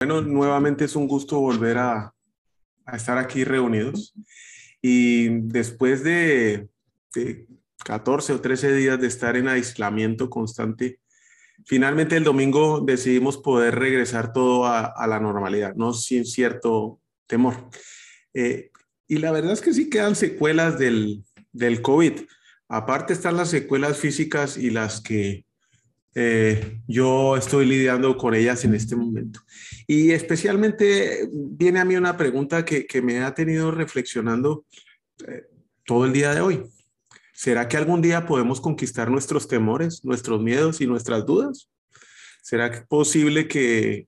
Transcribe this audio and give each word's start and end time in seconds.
Bueno, 0.00 0.22
nuevamente 0.22 0.86
es 0.86 0.96
un 0.96 1.06
gusto 1.06 1.38
volver 1.40 1.76
a, 1.76 2.14
estar 2.90 3.18
aquí 3.18 3.44
reunidos. 3.44 4.14
Y 4.80 5.28
después 5.28 6.02
de, 6.02 6.70
14 7.84 8.32
o 8.32 8.40
13 8.40 8.74
días 8.76 8.98
de 8.98 9.06
estar 9.06 9.36
en 9.36 9.48
aislamiento 9.48 10.30
constante, 10.30 11.00
finalmente 11.66 12.16
el 12.16 12.24
domingo 12.24 12.80
decidimos 12.80 13.36
poder 13.36 13.78
regresar 13.78 14.32
todo 14.32 14.64
a, 14.64 15.06
la 15.06 15.20
normalidad, 15.20 15.74
no 15.74 15.92
sin 15.92 16.24
cierto 16.24 16.98
temor. 17.26 17.68
Eh, 18.32 18.70
y 19.06 19.18
la 19.18 19.32
verdad 19.32 19.52
es 19.52 19.60
que 19.60 19.74
sí 19.74 19.90
quedan 19.90 20.16
secuelas 20.16 20.78
del 20.78 21.82
COVID. 21.82 22.22
Aparte 22.70 23.12
están 23.12 23.36
las 23.36 23.50
secuelas 23.50 23.98
físicas 23.98 24.56
y 24.56 24.70
las 24.70 25.02
que 25.02 25.44
eh, 26.14 26.80
yo 26.88 27.36
estoy 27.36 27.66
lidiando 27.66 28.16
con 28.16 28.34
ellas 28.34 28.64
en 28.64 28.74
este 28.74 28.96
momento. 28.96 29.40
Y 29.86 30.10
especialmente 30.10 31.28
viene 31.32 31.80
a 31.80 31.84
mí 31.84 31.96
una 31.96 32.16
pregunta 32.16 32.64
que, 32.64 33.02
me 33.02 33.22
ha 33.22 33.34
tenido 33.34 33.70
reflexionando 33.70 34.64
eh, 35.26 35.44
todo 35.84 36.04
el 36.04 36.12
día 36.12 36.34
de 36.34 36.40
hoy. 36.40 36.62
¿Será 37.32 37.68
que 37.68 37.76
algún 37.76 38.02
día 38.02 38.26
podemos 38.26 38.60
conquistar 38.60 39.10
nuestros 39.10 39.48
temores, 39.48 40.04
nuestros 40.04 40.42
miedos 40.42 40.80
y 40.80 40.86
nuestras 40.86 41.24
dudas? 41.24 41.70
¿Será 42.42 42.84
posible 42.86 43.48
que 43.48 44.06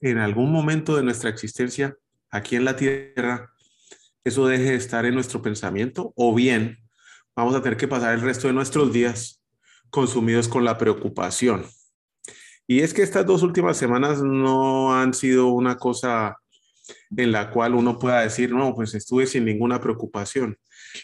en 0.00 0.18
algún 0.18 0.52
momento 0.52 0.96
de 0.96 1.02
nuestra 1.02 1.30
existencia 1.30 1.96
aquí 2.30 2.56
en 2.56 2.64
la 2.64 2.76
tierra 2.76 3.52
eso 4.24 4.46
deje 4.46 4.70
de 4.70 4.74
estar 4.76 5.04
en 5.04 5.14
nuestro 5.14 5.42
pensamiento? 5.42 6.12
¿O 6.16 6.34
bien 6.34 6.78
vamos 7.34 7.54
a 7.54 7.62
tener 7.62 7.76
que 7.76 7.88
pasar 7.88 8.14
el 8.14 8.20
resto 8.20 8.46
de 8.46 8.54
nuestros 8.54 8.92
días 8.92 9.37
consumidos 9.90 10.48
con 10.48 10.64
la 10.64 10.78
preocupación. 10.78 11.64
Y 12.66 12.80
es 12.80 12.92
que 12.92 13.02
estas 13.02 13.24
dos 13.24 13.42
últimas 13.42 13.76
semanas 13.76 14.22
no 14.22 14.94
han 14.94 15.14
sido 15.14 15.48
una 15.48 15.76
cosa 15.76 16.36
en 17.16 17.32
la 17.32 17.50
cual 17.50 17.74
uno 17.74 17.98
pueda 17.98 18.20
decir, 18.20 18.52
no, 18.52 18.74
pues 18.74 18.94
estuve 18.94 19.26
sin 19.26 19.44
ninguna 19.44 19.80
preocupación. 19.80 20.58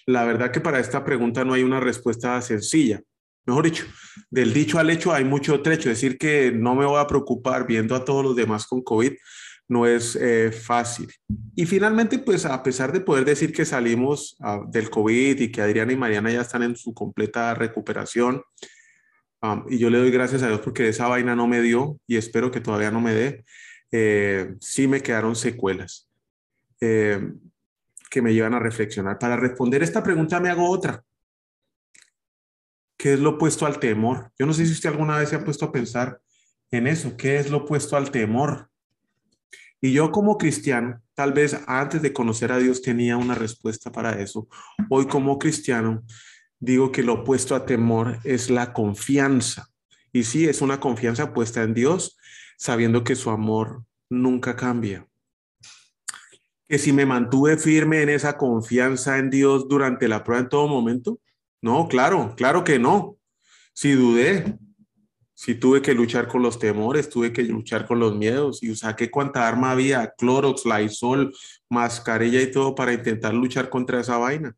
La 0.06 0.24
verdad 0.24 0.50
que 0.50 0.60
para 0.60 0.80
esta 0.80 1.04
pregunta 1.04 1.44
no 1.44 1.54
hay 1.54 1.62
una 1.62 1.80
respuesta 1.80 2.40
sencilla. 2.42 3.00
Mejor 3.46 3.64
dicho, 3.64 3.84
del 4.30 4.54
dicho 4.54 4.78
al 4.78 4.90
hecho 4.90 5.12
hay 5.12 5.24
mucho 5.24 5.60
trecho. 5.62 5.88
Decir 5.88 6.18
que 6.18 6.52
no 6.52 6.74
me 6.74 6.86
voy 6.86 7.00
a 7.00 7.06
preocupar 7.06 7.66
viendo 7.66 7.94
a 7.94 8.04
todos 8.04 8.24
los 8.24 8.36
demás 8.36 8.66
con 8.66 8.82
COVID 8.82 9.12
no 9.68 9.86
es 9.86 10.16
eh, 10.16 10.52
fácil. 10.52 11.10
Y 11.54 11.66
finalmente, 11.66 12.18
pues 12.18 12.44
a 12.44 12.62
pesar 12.62 12.92
de 12.92 13.00
poder 13.00 13.24
decir 13.24 13.52
que 13.52 13.64
salimos 13.64 14.36
ah, 14.40 14.60
del 14.68 14.90
COVID 14.90 15.40
y 15.40 15.50
que 15.50 15.62
Adriana 15.62 15.92
y 15.92 15.96
Mariana 15.96 16.32
ya 16.32 16.42
están 16.42 16.62
en 16.62 16.76
su 16.76 16.92
completa 16.92 17.54
recuperación, 17.54 18.42
y 19.68 19.78
yo 19.78 19.90
le 19.90 19.98
doy 19.98 20.10
gracias 20.10 20.42
a 20.42 20.48
Dios 20.48 20.60
porque 20.60 20.88
esa 20.88 21.08
vaina 21.08 21.36
no 21.36 21.46
me 21.46 21.60
dio 21.60 21.98
y 22.06 22.16
espero 22.16 22.50
que 22.50 22.60
todavía 22.60 22.90
no 22.90 23.00
me 23.00 23.12
dé, 23.12 23.44
eh, 23.92 24.54
sí 24.60 24.88
me 24.88 25.02
quedaron 25.02 25.36
secuelas 25.36 26.08
eh, 26.80 27.32
que 28.10 28.22
me 28.22 28.32
llevan 28.32 28.54
a 28.54 28.58
reflexionar. 28.58 29.18
Para 29.18 29.36
responder 29.36 29.82
esta 29.82 30.02
pregunta 30.02 30.40
me 30.40 30.50
hago 30.50 30.68
otra. 30.68 31.04
¿Qué 32.96 33.14
es 33.14 33.20
lo 33.20 33.30
opuesto 33.30 33.66
al 33.66 33.78
temor? 33.78 34.32
Yo 34.38 34.46
no 34.46 34.54
sé 34.54 34.66
si 34.66 34.72
usted 34.72 34.90
alguna 34.90 35.18
vez 35.18 35.28
se 35.28 35.36
ha 35.36 35.44
puesto 35.44 35.66
a 35.66 35.72
pensar 35.72 36.20
en 36.70 36.86
eso. 36.86 37.16
¿Qué 37.16 37.36
es 37.36 37.50
lo 37.50 37.58
opuesto 37.58 37.96
al 37.96 38.10
temor? 38.10 38.70
Y 39.80 39.92
yo 39.92 40.10
como 40.10 40.38
cristiano, 40.38 41.02
tal 41.12 41.34
vez 41.34 41.60
antes 41.66 42.00
de 42.00 42.14
conocer 42.14 42.50
a 42.50 42.58
Dios 42.58 42.80
tenía 42.80 43.18
una 43.18 43.34
respuesta 43.34 43.92
para 43.92 44.18
eso. 44.18 44.48
Hoy 44.88 45.06
como 45.06 45.38
cristiano, 45.38 46.02
digo 46.64 46.90
que 46.90 47.02
lo 47.02 47.14
opuesto 47.14 47.54
a 47.54 47.66
temor 47.66 48.18
es 48.24 48.50
la 48.50 48.72
confianza. 48.72 49.68
Y 50.12 50.24
sí, 50.24 50.46
es 50.46 50.62
una 50.62 50.80
confianza 50.80 51.34
puesta 51.34 51.62
en 51.62 51.74
Dios, 51.74 52.16
sabiendo 52.56 53.04
que 53.04 53.16
su 53.16 53.30
amor 53.30 53.84
nunca 54.08 54.56
cambia. 54.56 55.06
Que 56.66 56.78
si 56.78 56.92
me 56.92 57.04
mantuve 57.04 57.58
firme 57.58 58.02
en 58.02 58.08
esa 58.08 58.38
confianza 58.38 59.18
en 59.18 59.28
Dios 59.28 59.68
durante 59.68 60.08
la 60.08 60.24
prueba 60.24 60.42
en 60.42 60.48
todo 60.48 60.66
momento, 60.66 61.20
no, 61.60 61.88
claro, 61.88 62.34
claro 62.36 62.64
que 62.64 62.78
no. 62.78 63.18
Si 63.74 63.92
dudé, 63.92 64.58
si 65.34 65.54
tuve 65.56 65.82
que 65.82 65.94
luchar 65.94 66.28
con 66.28 66.42
los 66.42 66.58
temores, 66.58 67.10
tuve 67.10 67.32
que 67.32 67.42
luchar 67.42 67.86
con 67.86 67.98
los 67.98 68.16
miedos 68.16 68.62
y 68.62 68.74
saqué 68.74 69.10
cuánta 69.10 69.46
arma 69.46 69.72
había, 69.72 70.14
Clorox, 70.16 70.64
Lysol, 70.64 71.34
mascarilla 71.68 72.40
y 72.40 72.50
todo 72.50 72.74
para 72.74 72.94
intentar 72.94 73.34
luchar 73.34 73.68
contra 73.68 74.00
esa 74.00 74.16
vaina. 74.16 74.56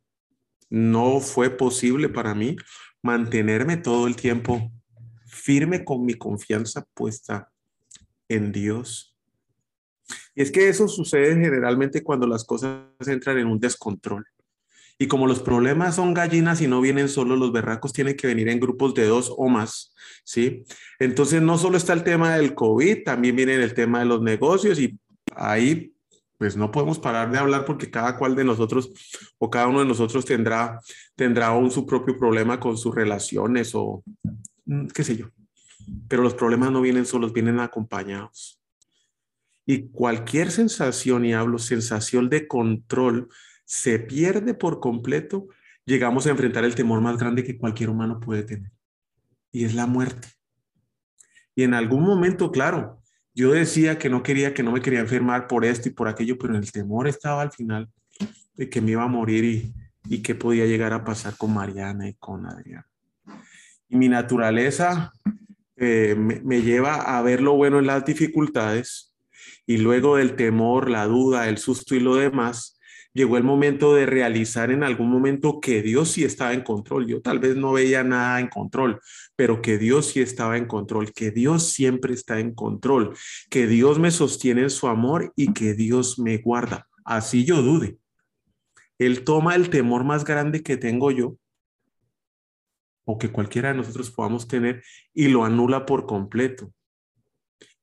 No 0.69 1.21
fue 1.21 1.50
posible 1.50 2.09
para 2.09 2.34
mí 2.34 2.56
mantenerme 3.03 3.77
todo 3.77 4.06
el 4.06 4.16
tiempo 4.16 4.72
firme 5.27 5.84
con 5.84 6.04
mi 6.04 6.15
confianza 6.15 6.87
puesta 6.94 7.50
en 8.28 8.53
Dios. 8.53 9.16
Y 10.34 10.43
es 10.43 10.50
que 10.50 10.69
eso 10.69 10.88
sucede 10.88 11.34
generalmente 11.34 12.03
cuando 12.03 12.27
las 12.27 12.44
cosas 12.44 12.82
entran 13.06 13.38
en 13.38 13.47
un 13.47 13.60
descontrol. 13.60 14.25
Y 14.99 15.09
como 15.09 15.27
los 15.27 15.41
problemas 15.41 15.97
son 15.97 16.15
gallinas 16.15 16.60
y 16.62 16.69
no 16.69 16.81
vienen 16.81 17.09
solo, 17.09 17.37
los 17.37 17.53
berracos 17.53 17.93
tienen 17.93 18.16
que 18.16 18.27
venir 18.27 18.48
en 18.48 18.60
grupos 18.60 18.94
de 18.94 19.04
dos 19.04 19.33
o 19.37 19.48
más, 19.48 19.94
¿sí? 20.25 20.65
Entonces 20.98 21.43
no 21.43 21.59
solo 21.59 21.77
está 21.77 21.93
el 21.93 22.03
tema 22.03 22.37
del 22.37 22.54
COVID, 22.54 23.04
también 23.04 23.37
viene 23.37 23.54
el 23.56 23.75
tema 23.75 23.98
de 23.98 24.06
los 24.06 24.22
negocios 24.22 24.81
y 24.81 24.98
ahí 25.34 25.93
pues 26.38 26.56
no 26.56 26.70
podemos 26.70 26.98
parar 26.98 27.30
de 27.30 27.38
hablar 27.38 27.64
porque 27.64 27.91
cada 27.91 28.16
cual 28.16 28.36
de 28.36 28.44
nosotros 28.44 28.91
o 29.38 29.50
cada 29.50 29.69
uno 29.69 29.80
de 29.80 29.86
nosotros 29.86 30.24
tendrá, 30.24 30.80
tendrá 31.14 31.48
aún 31.48 31.70
su 31.70 31.86
propio 31.86 32.19
problema 32.19 32.60
con 32.60 32.76
sus 32.76 32.94
relaciones 32.94 33.74
o 33.74 34.02
mm, 34.66 34.88
qué 34.88 35.04
sé 35.04 35.16
yo. 35.16 35.30
Pero 36.08 36.22
los 36.22 36.34
problemas 36.34 36.70
no 36.70 36.80
vienen 36.80 37.06
solos, 37.06 37.32
vienen 37.32 37.60
acompañados. 37.60 38.60
Y 39.64 39.88
cualquier 39.88 40.50
sensación, 40.50 41.24
y 41.24 41.32
hablo 41.32 41.58
sensación 41.58 42.28
de 42.28 42.47
control, 42.47 43.28
se 43.64 43.98
pierde 43.98 44.54
por 44.54 44.78
completo, 44.78 45.48
llegamos 45.84 46.26
a 46.26 46.30
enfrentar 46.30 46.64
el 46.64 46.74
temor 46.74 47.00
más 47.00 47.16
grande 47.16 47.44
que 47.44 47.58
cualquier 47.58 47.91
humano 47.91 48.20
puede 48.20 48.44
tener. 48.44 48.70
Y 49.50 49.64
es 49.64 49.74
la 49.74 49.86
muerte. 49.86 50.28
Y 51.54 51.62
en 51.62 51.74
algún 51.74 52.04
momento, 52.04 52.53
claro, 52.53 53.03
yo 53.36 53.52
decía 53.52 53.98
que 53.98 54.08
no 54.08 54.22
quería, 54.22 54.54
que 54.54 54.62
no 54.62 54.72
me 54.72 54.80
quería 54.80 55.00
enfermar 55.00 55.47
por 55.47 55.66
esto 55.66 55.91
y 55.91 55.92
por 55.92 56.08
aquello, 56.08 56.38
pero 56.38 56.56
el 56.56 56.72
temor 56.72 57.06
estaba 57.06 57.42
al 57.42 57.52
final 57.52 57.86
de 58.54 58.70
que 58.70 58.80
me 58.80 58.92
iba 58.92 59.02
a 59.02 59.08
morir 59.08 59.44
y, 59.44 59.74
y 60.08 60.22
qué 60.22 60.34
podía 60.34 60.64
llegar 60.64 60.94
a 60.94 61.04
pasar 61.04 61.36
con 61.36 61.52
Mariana 61.52 62.08
y 62.08 62.14
con 62.14 62.47
Adrián. 62.47 62.84
Y 63.91 63.97
mi 63.97 64.08
naturaleza 64.08 65.12
eh, 65.76 66.14
me, 66.19 66.41
me 66.41 66.62
lleva 66.62 67.19
a 67.19 67.20
ver 67.20 67.42
lo 67.42 67.54
bueno 67.54 67.78
en 67.78 67.86
las 67.86 68.06
dificultades 68.06 69.14
y 69.66 69.76
luego 69.76 70.16
del 70.16 70.34
temor, 70.34 70.88
la 70.88 71.04
duda, 71.04 71.47
el 71.50 71.58
susto 71.58 71.94
y 71.94 72.00
lo 72.00 72.16
demás, 72.16 72.75
llegó 73.16 73.38
el 73.38 73.44
momento 73.44 73.94
de 73.94 74.04
realizar 74.04 74.71
en 74.71 74.84
algún 74.84 75.10
momento 75.10 75.59
que 75.59 75.81
Dios 75.81 76.10
sí 76.10 76.22
estaba 76.22 76.53
en 76.53 76.60
control. 76.60 77.07
Yo 77.07 77.22
tal 77.22 77.39
vez 77.39 77.57
no 77.57 77.72
veía 77.72 78.04
nada 78.04 78.41
en 78.41 78.48
control, 78.48 79.01
pero 79.34 79.63
que 79.63 79.78
Dios 79.78 80.09
sí 80.09 80.21
estaba 80.21 80.59
en 80.59 80.66
control, 80.66 81.13
que 81.13 81.30
Dios 81.30 81.72
siempre 81.72 82.13
está 82.13 82.39
en 82.41 82.54
control, 82.54 83.16
que 83.48 83.66
Dios 83.66 83.98
me 83.98 84.10
sostiene 84.10 84.63
en 84.63 84.71
su 84.71 84.86
amor 84.86 85.33
y 85.34 85.54
que 85.54 85.72
Dios 85.72 86.18
me 86.18 86.36
guarda. 86.36 86.89
Así 87.07 87.47
yo 87.47 87.63
dude. 87.63 87.98
Él 88.98 89.24
toma 89.24 89.54
el 89.54 89.71
temor 89.71 90.04
más 90.04 90.24
grande 90.24 90.63
que 90.63 90.77
tengo 90.77 91.10
yo 91.10 91.39
o 93.07 93.16
que 93.16 93.33
cualquiera 93.33 93.71
de 93.71 93.78
nosotros 93.78 94.10
podamos 94.10 94.47
tener 94.47 94.83
y 95.15 95.28
lo 95.28 95.45
anula 95.45 95.86
por 95.86 96.04
completo 96.04 96.71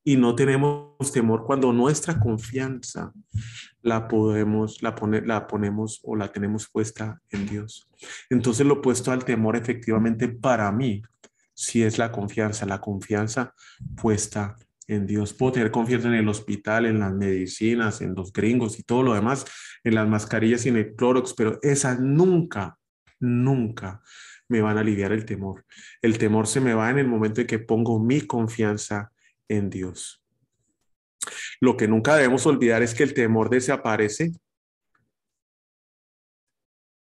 y 0.04 0.16
no 0.16 0.34
tenemos 0.36 1.10
temor 1.12 1.44
cuando 1.44 1.72
nuestra 1.72 2.20
confianza 2.20 3.12
la 3.84 4.08
podemos, 4.08 4.82
la, 4.82 4.96
la 5.24 5.46
ponemos 5.46 6.00
o 6.04 6.16
la 6.16 6.32
tenemos 6.32 6.68
puesta 6.68 7.20
en 7.30 7.46
Dios. 7.46 7.88
Entonces 8.30 8.66
lo 8.66 8.74
opuesto 8.74 9.12
al 9.12 9.24
temor 9.24 9.56
efectivamente 9.56 10.28
para 10.28 10.72
mí 10.72 11.02
sí 11.52 11.82
es 11.82 11.98
la 11.98 12.10
confianza, 12.10 12.64
la 12.64 12.80
confianza 12.80 13.54
puesta 14.00 14.56
en 14.88 15.06
Dios. 15.06 15.34
Puedo 15.34 15.52
tener 15.52 15.70
confianza 15.70 16.08
en 16.08 16.14
el 16.14 16.28
hospital, 16.28 16.86
en 16.86 16.98
las 16.98 17.12
medicinas, 17.12 18.00
en 18.00 18.14
los 18.14 18.32
gringos 18.32 18.78
y 18.78 18.82
todo 18.84 19.02
lo 19.02 19.12
demás, 19.12 19.44
en 19.84 19.94
las 19.94 20.08
mascarillas 20.08 20.64
y 20.64 20.70
en 20.70 20.78
el 20.78 20.94
Clorox, 20.94 21.34
pero 21.34 21.58
esa 21.62 21.94
nunca, 21.94 22.78
nunca 23.20 24.02
me 24.48 24.62
van 24.62 24.78
a 24.78 24.80
aliviar 24.80 25.12
el 25.12 25.26
temor. 25.26 25.66
El 26.00 26.16
temor 26.16 26.46
se 26.46 26.62
me 26.62 26.72
va 26.72 26.88
en 26.88 26.98
el 26.98 27.06
momento 27.06 27.42
en 27.42 27.46
que 27.46 27.58
pongo 27.58 28.00
mi 28.00 28.22
confianza 28.22 29.12
en 29.46 29.68
Dios. 29.68 30.23
Lo 31.60 31.76
que 31.76 31.88
nunca 31.88 32.16
debemos 32.16 32.46
olvidar 32.46 32.82
es 32.82 32.94
que 32.94 33.02
el 33.02 33.14
temor 33.14 33.50
desaparece, 33.50 34.32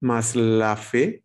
más 0.01 0.37
la 0.37 0.77
fe. 0.77 1.25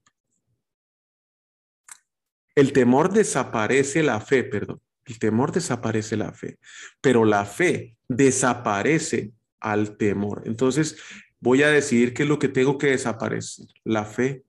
El 2.56 2.74
temor 2.74 3.12
desaparece 3.12 4.04
la 4.04 4.20
fe, 4.20 4.44
perdón. 4.44 4.82
El 5.06 5.20
temor 5.20 5.52
desaparece 5.52 6.16
la 6.16 6.32
fe, 6.32 6.60
pero 7.02 7.26
la 7.26 7.46
fe 7.46 7.98
desaparece 8.08 9.34
al 9.60 9.98
temor. 9.98 10.44
Entonces, 10.46 10.98
voy 11.40 11.64
a 11.64 11.70
decidir 11.70 12.14
qué 12.14 12.24
es 12.24 12.30
lo 12.30 12.40
que 12.40 12.48
tengo 12.48 12.78
que 12.78 12.88
desaparecer, 12.88 13.68
la 13.84 14.06
fe 14.06 14.46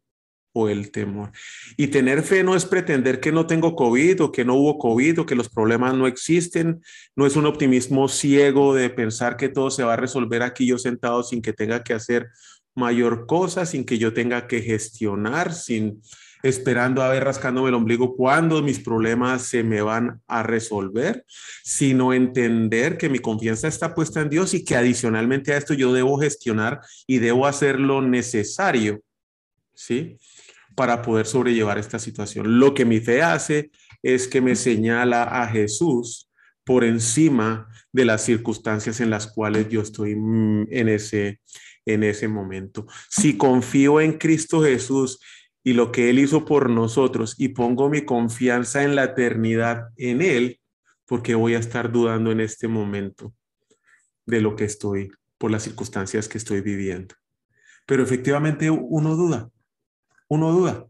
o 0.55 0.69
el 0.69 0.91
temor. 0.91 1.33
Y 1.77 1.89
tener 1.89 2.23
fe 2.23 2.43
no 2.43 2.57
es 2.57 2.65
pretender 2.65 3.21
que 3.21 3.33
no 3.33 3.47
tengo 3.47 3.77
COVID 3.77 4.23
o 4.23 4.33
que 4.33 4.45
no 4.45 4.55
hubo 4.55 4.79
COVID 4.79 5.21
o 5.21 5.27
que 5.27 5.35
los 5.35 5.51
problemas 5.51 5.95
no 5.95 6.07
existen. 6.07 6.81
No 7.15 7.27
es 7.27 7.37
un 7.37 7.45
optimismo 7.45 8.09
ciego 8.09 8.75
de 8.75 8.89
pensar 8.89 9.37
que 9.37 9.49
todo 9.51 9.71
se 9.71 9.83
va 9.83 9.95
a 9.95 9.97
resolver 9.97 10.43
aquí 10.43 10.67
yo 10.67 10.79
sentado 10.79 11.23
sin 11.23 11.43
que 11.43 11.53
tenga 11.53 11.83
que 11.83 11.93
hacer 11.93 12.29
mayor 12.75 13.27
cosa, 13.27 13.67
sin 13.67 13.85
que 13.85 13.99
yo 13.99 14.15
tenga 14.15 14.47
que 14.47 14.63
gestionar, 14.63 15.53
sin 15.53 16.01
esperando 16.45 17.03
a 17.03 17.09
ver 17.09 17.25
rascándome 17.25 17.71
el 17.71 17.75
ombligo 17.75 18.15
cuando 18.15 18.63
mis 18.63 18.79
problemas 18.79 19.43
se 19.43 19.65
me 19.65 19.81
van 19.81 20.21
a 20.27 20.43
resolver, 20.43 21.25
sino 21.63 22.13
entender 22.13 22.99
que 22.99 23.09
mi 23.09 23.19
confianza 23.19 23.67
está 23.67 23.95
puesta 23.95 24.21
en 24.21 24.29
Dios 24.29 24.53
y 24.53 24.63
que 24.63 24.77
adicionalmente 24.77 25.55
a 25.55 25.57
esto 25.57 25.73
yo 25.73 25.93
debo 25.95 26.19
gestionar 26.19 26.81
y 27.07 27.19
debo 27.19 27.47
hacer 27.47 27.81
lo 27.81 28.03
necesario, 28.03 29.01
¿sí? 29.73 30.19
Para 30.75 31.03
poder 31.03 31.27
sobrellevar 31.27 31.79
esta 31.79 31.99
situación. 31.99 32.59
Lo 32.59 32.75
que 32.75 32.85
mi 32.85 33.01
fe 33.01 33.23
hace 33.23 33.71
es 34.03 34.29
que 34.29 34.41
me 34.41 34.57
señala 34.57 35.23
a 35.23 35.49
Jesús 35.49 36.31
por 36.65 36.85
encima 36.85 37.69
de 37.93 38.05
las 38.05 38.23
circunstancias 38.25 39.01
en 39.01 39.11
las 39.11 39.27
cuales 39.27 39.69
yo 39.69 39.83
estoy 39.83 40.17
mm, 40.17 40.67
en 40.71 40.89
ese, 40.89 41.41
en 41.85 42.03
ese 42.03 42.29
momento. 42.29 42.87
Si 43.11 43.37
confío 43.37 44.01
en 44.01 44.15
Cristo 44.15 44.63
Jesús 44.63 45.21
y 45.63 45.75
lo 45.75 45.93
que 45.93 46.11
Él 46.11 46.19
hizo 46.19 46.45
por 46.45 46.71
nosotros 46.71 47.35
y 47.39 47.49
pongo 47.49 47.89
mi 47.89 48.05
confianza 48.05 48.83
en 48.83 48.95
la 48.95 49.05
eternidad 49.05 49.89
en 49.97 50.23
Él, 50.23 50.61
porque 51.07 51.35
voy 51.35 51.55
a 51.55 51.59
estar 51.59 51.93
dudando 51.93 52.33
en 52.33 52.41
este 52.41 52.67
momento 52.67 53.35
de 54.27 54.41
lo 54.41 54.57
que 54.57 54.65
estoy, 54.65 55.11
por 55.39 55.51
las 55.51 55.63
circunstancias 55.63 56.29
que 56.29 56.39
estoy 56.39 56.63
viviendo. 56.63 57.15
Pero 57.87 58.03
efectivamente 58.03 58.71
uno 58.71 59.15
duda, 59.15 59.51
uno 60.29 60.53
duda. 60.53 60.87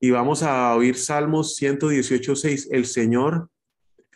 Y 0.00 0.10
vamos 0.10 0.42
a 0.42 0.74
oír 0.74 0.96
Salmos 0.96 1.56
118, 1.56 2.36
6. 2.36 2.68
El 2.70 2.86
Señor 2.86 3.50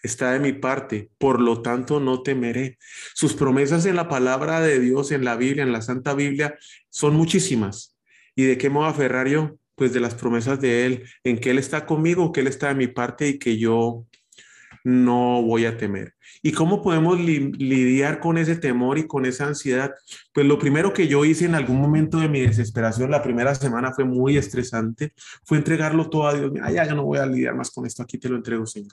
está 0.03 0.33
de 0.33 0.41
mi 0.41 0.53
parte, 0.53 1.11
por 1.19 1.41
lo 1.41 1.63
tanto 1.63 2.01
no 2.01 2.23
temeré. 2.23 2.79
Sus 3.15 3.35
promesas 3.35 3.87
en 3.87 3.97
la 3.97 4.09
palabra 4.09 4.61
de 4.61 4.79
Dios, 4.81 5.11
en 5.13 5.25
la 5.25 5.37
Biblia, 5.37 5.63
en 5.63 5.73
la 5.73 5.83
Santa 5.83 6.15
Biblia, 6.15 6.59
son 6.89 7.15
muchísimas. 7.15 7.97
¿Y 8.35 8.45
de 8.45 8.59
qué 8.59 8.69
me 8.71 8.77
voy 8.77 8.87
a 8.87 8.91
aferrar 8.91 9.29
yo? 9.29 9.57
Pues 9.75 9.93
de 9.93 10.01
las 10.01 10.15
promesas 10.15 10.61
de 10.61 10.87
Él, 10.87 11.05
en 11.25 11.39
que 11.39 11.51
Él 11.51 11.59
está 11.59 11.87
conmigo, 11.87 12.33
que 12.33 12.41
Él 12.41 12.47
está 12.47 12.69
de 12.69 12.75
mi 12.75 12.87
parte 12.87 13.29
y 13.29 13.39
que 13.39 13.59
yo 13.59 14.07
no 14.85 15.43
voy 15.43 15.67
a 15.67 15.77
temer. 15.77 16.15
¿Y 16.43 16.53
cómo 16.53 16.83
podemos 16.83 17.19
lidiar 17.21 18.21
con 18.21 18.39
ese 18.39 18.57
temor 18.57 18.99
y 18.99 19.07
con 19.07 19.27
esa 19.27 19.47
ansiedad? 19.47 19.95
Pues 20.33 20.47
lo 20.47 20.59
primero 20.59 20.93
que 20.93 21.09
yo 21.09 21.25
hice 21.25 21.45
en 21.45 21.55
algún 21.55 21.81
momento 21.81 22.19
de 22.19 22.29
mi 22.29 22.41
desesperación, 22.41 23.11
la 23.11 23.23
primera 23.23 23.55
semana 23.55 23.93
fue 23.93 24.05
muy 24.05 24.37
estresante, 24.37 25.13
fue 25.45 25.59
entregarlo 25.59 26.09
todo 26.09 26.29
a 26.29 26.35
Dios. 26.35 26.53
Ay, 26.63 26.75
ya, 26.75 26.87
ya 26.87 26.95
no 26.95 27.05
voy 27.05 27.19
a 27.19 27.27
lidiar 27.27 27.55
más 27.55 27.71
con 27.71 27.87
esto, 27.87 28.03
aquí 28.03 28.19
te 28.19 28.29
lo 28.29 28.37
entrego, 28.37 28.67
Señor. 28.67 28.93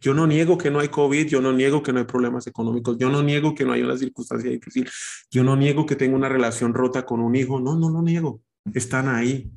Yo 0.00 0.14
no 0.14 0.26
niego 0.26 0.56
que 0.56 0.70
no 0.70 0.78
hay 0.78 0.88
COVID, 0.88 1.26
yo 1.26 1.40
no 1.40 1.52
niego 1.52 1.82
que 1.82 1.92
no 1.92 1.98
hay 1.98 2.04
problemas 2.04 2.46
económicos, 2.46 2.96
yo 2.98 3.10
no 3.10 3.22
niego 3.22 3.54
que 3.54 3.64
no 3.64 3.72
hay 3.72 3.82
una 3.82 3.96
circunstancia 3.96 4.48
difícil, 4.48 4.88
yo 5.30 5.42
no 5.42 5.56
niego 5.56 5.86
que 5.86 5.96
tengo 5.96 6.14
una 6.16 6.28
relación 6.28 6.72
rota 6.72 7.04
con 7.04 7.20
un 7.20 7.34
hijo, 7.34 7.58
no, 7.58 7.76
no, 7.76 7.90
no 7.90 8.00
niego, 8.02 8.40
están 8.72 9.08
ahí. 9.08 9.50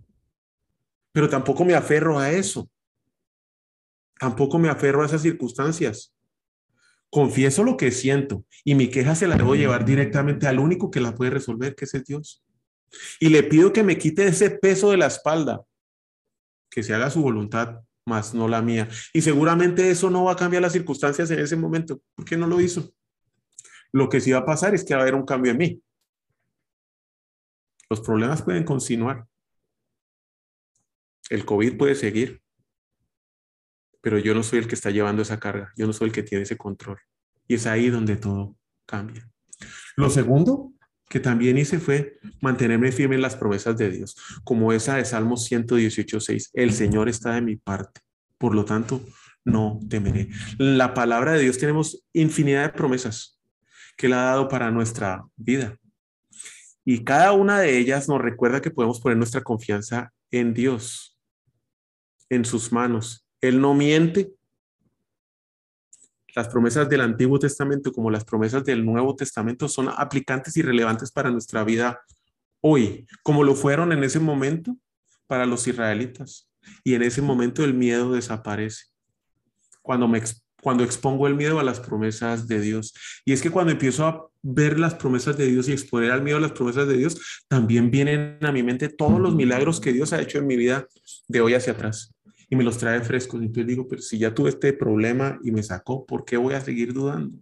Pero 1.11 1.29
tampoco 1.29 1.63
me 1.63 1.75
aferro 1.75 2.17
a 2.17 2.31
eso. 2.31 2.67
Tampoco 4.21 4.59
me 4.59 4.69
aferro 4.69 5.01
a 5.01 5.07
esas 5.07 5.23
circunstancias. 5.23 6.13
Confieso 7.09 7.63
lo 7.63 7.75
que 7.75 7.89
siento 7.89 8.45
y 8.63 8.75
mi 8.75 8.87
queja 8.87 9.15
se 9.15 9.25
la 9.25 9.35
debo 9.35 9.55
llevar 9.55 9.83
directamente 9.83 10.45
al 10.45 10.59
único 10.59 10.91
que 10.91 10.99
la 11.01 11.15
puede 11.15 11.31
resolver, 11.31 11.73
que 11.73 11.85
es 11.85 11.93
el 11.95 12.03
Dios. 12.03 12.45
Y 13.19 13.29
le 13.29 13.41
pido 13.41 13.73
que 13.73 13.81
me 13.81 13.97
quite 13.97 14.27
ese 14.27 14.51
peso 14.51 14.91
de 14.91 14.97
la 14.97 15.07
espalda, 15.07 15.63
que 16.69 16.83
se 16.83 16.93
haga 16.93 17.09
su 17.09 17.23
voluntad, 17.23 17.79
más 18.05 18.35
no 18.35 18.47
la 18.47 18.61
mía. 18.61 18.87
Y 19.11 19.23
seguramente 19.23 19.89
eso 19.89 20.11
no 20.11 20.25
va 20.25 20.33
a 20.33 20.35
cambiar 20.35 20.61
las 20.61 20.73
circunstancias 20.73 21.31
en 21.31 21.39
ese 21.39 21.55
momento, 21.55 21.99
porque 22.13 22.37
no 22.37 22.45
lo 22.45 22.61
hizo. 22.61 22.93
Lo 23.91 24.07
que 24.07 24.21
sí 24.21 24.31
va 24.31 24.39
a 24.39 24.45
pasar 24.45 24.75
es 24.75 24.83
que 24.83 24.93
va 24.93 24.99
a 24.99 25.01
haber 25.01 25.15
un 25.15 25.25
cambio 25.25 25.51
en 25.51 25.57
mí. 25.57 25.83
Los 27.89 28.01
problemas 28.01 28.43
pueden 28.43 28.65
continuar. 28.65 29.25
El 31.31 31.43
COVID 31.43 31.75
puede 31.75 31.95
seguir 31.95 32.40
pero 34.01 34.17
yo 34.19 34.33
no 34.33 34.43
soy 34.43 34.59
el 34.59 34.67
que 34.67 34.75
está 34.75 34.89
llevando 34.89 35.21
esa 35.21 35.39
carga, 35.39 35.71
yo 35.77 35.87
no 35.87 35.93
soy 35.93 36.07
el 36.07 36.13
que 36.13 36.23
tiene 36.23 36.43
ese 36.43 36.57
control. 36.57 36.99
Y 37.47 37.55
es 37.55 37.65
ahí 37.67 37.89
donde 37.89 38.15
todo 38.15 38.57
cambia. 38.85 39.29
Lo 39.95 40.09
segundo 40.09 40.73
que 41.11 41.19
también 41.19 41.57
hice 41.57 41.79
fue 41.79 42.17
mantenerme 42.39 42.91
firme 42.91 43.15
en 43.15 43.21
las 43.21 43.35
promesas 43.35 43.77
de 43.77 43.91
Dios, 43.91 44.15
como 44.45 44.71
esa 44.71 44.95
de 44.95 45.03
Salmos 45.03 45.51
118.6, 45.51 46.51
el 46.53 46.71
Señor 46.71 47.09
está 47.09 47.33
de 47.33 47.41
mi 47.41 47.57
parte, 47.57 47.99
por 48.37 48.55
lo 48.55 48.63
tanto, 48.63 49.01
no 49.43 49.79
temeré. 49.89 50.29
La 50.57 50.93
palabra 50.93 51.33
de 51.33 51.41
Dios 51.41 51.57
tenemos 51.57 52.05
infinidad 52.13 52.63
de 52.63 52.69
promesas 52.77 53.41
que 53.97 54.07
Él 54.07 54.13
ha 54.13 54.23
dado 54.23 54.47
para 54.47 54.71
nuestra 54.71 55.23
vida. 55.35 55.77
Y 56.85 57.03
cada 57.03 57.33
una 57.33 57.59
de 57.59 57.77
ellas 57.77 58.07
nos 58.07 58.21
recuerda 58.21 58.61
que 58.61 58.71
podemos 58.71 59.01
poner 59.01 59.17
nuestra 59.17 59.41
confianza 59.41 60.13
en 60.31 60.53
Dios, 60.53 61.19
en 62.29 62.45
sus 62.45 62.71
manos, 62.71 63.27
él 63.41 63.59
no 63.59 63.73
miente. 63.73 64.33
Las 66.33 66.47
promesas 66.47 66.87
del 66.87 67.01
Antiguo 67.01 67.39
Testamento 67.39 67.91
como 67.91 68.09
las 68.09 68.23
promesas 68.23 68.63
del 68.63 68.85
Nuevo 68.85 69.15
Testamento 69.15 69.67
son 69.67 69.89
aplicantes 69.89 70.55
y 70.55 70.61
relevantes 70.61 71.11
para 71.11 71.29
nuestra 71.29 71.63
vida 71.63 71.99
hoy, 72.61 73.05
como 73.23 73.43
lo 73.43 73.55
fueron 73.55 73.91
en 73.91 74.03
ese 74.03 74.19
momento 74.19 74.77
para 75.27 75.45
los 75.45 75.67
israelitas. 75.67 76.49
Y 76.83 76.93
en 76.93 77.01
ese 77.01 77.21
momento 77.21 77.65
el 77.65 77.73
miedo 77.73 78.13
desaparece. 78.13 78.85
Cuando 79.81 80.07
cuando 80.61 80.83
expongo 80.83 81.25
el 81.25 81.33
miedo 81.33 81.59
a 81.59 81.63
las 81.63 81.79
promesas 81.79 82.47
de 82.47 82.61
Dios. 82.61 82.93
Y 83.25 83.33
es 83.33 83.41
que 83.41 83.49
cuando 83.49 83.71
empiezo 83.71 84.05
a 84.05 84.29
ver 84.43 84.77
las 84.77 84.93
promesas 84.93 85.35
de 85.35 85.47
Dios 85.47 85.67
y 85.67 85.71
exponer 85.71 86.11
al 86.11 86.21
miedo 86.21 86.37
a 86.37 86.41
las 86.41 86.51
promesas 86.51 86.87
de 86.87 86.97
Dios, 86.97 87.43
también 87.47 87.89
vienen 87.89 88.37
a 88.41 88.51
mi 88.51 88.61
mente 88.61 88.87
todos 88.87 89.19
los 89.19 89.33
milagros 89.33 89.81
que 89.81 89.91
Dios 89.91 90.13
ha 90.13 90.21
hecho 90.21 90.37
en 90.37 90.45
mi 90.45 90.55
vida 90.55 90.85
de 91.27 91.41
hoy 91.41 91.55
hacia 91.55 91.73
atrás 91.73 92.13
y 92.51 92.55
me 92.57 92.65
los 92.65 92.77
trae 92.77 92.99
frescos. 93.01 93.41
Entonces 93.41 93.65
digo, 93.65 93.87
pero 93.87 94.01
si 94.01 94.19
ya 94.19 94.33
tuve 94.33 94.49
este 94.49 94.73
problema 94.73 95.39
y 95.41 95.51
me 95.51 95.63
sacó, 95.63 96.05
¿por 96.05 96.25
qué 96.25 96.35
voy 96.35 96.53
a 96.53 96.59
seguir 96.59 96.93
dudando? 96.93 97.39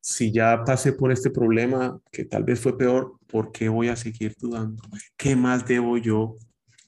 Si 0.00 0.32
ya 0.32 0.64
pasé 0.64 0.94
por 0.94 1.12
este 1.12 1.28
problema 1.28 2.00
que 2.10 2.24
tal 2.24 2.42
vez 2.42 2.58
fue 2.58 2.76
peor, 2.76 3.18
¿por 3.26 3.52
qué 3.52 3.68
voy 3.68 3.88
a 3.88 3.96
seguir 3.96 4.34
dudando? 4.40 4.82
¿Qué 5.14 5.36
más 5.36 5.66
debo 5.66 5.98
yo 5.98 6.38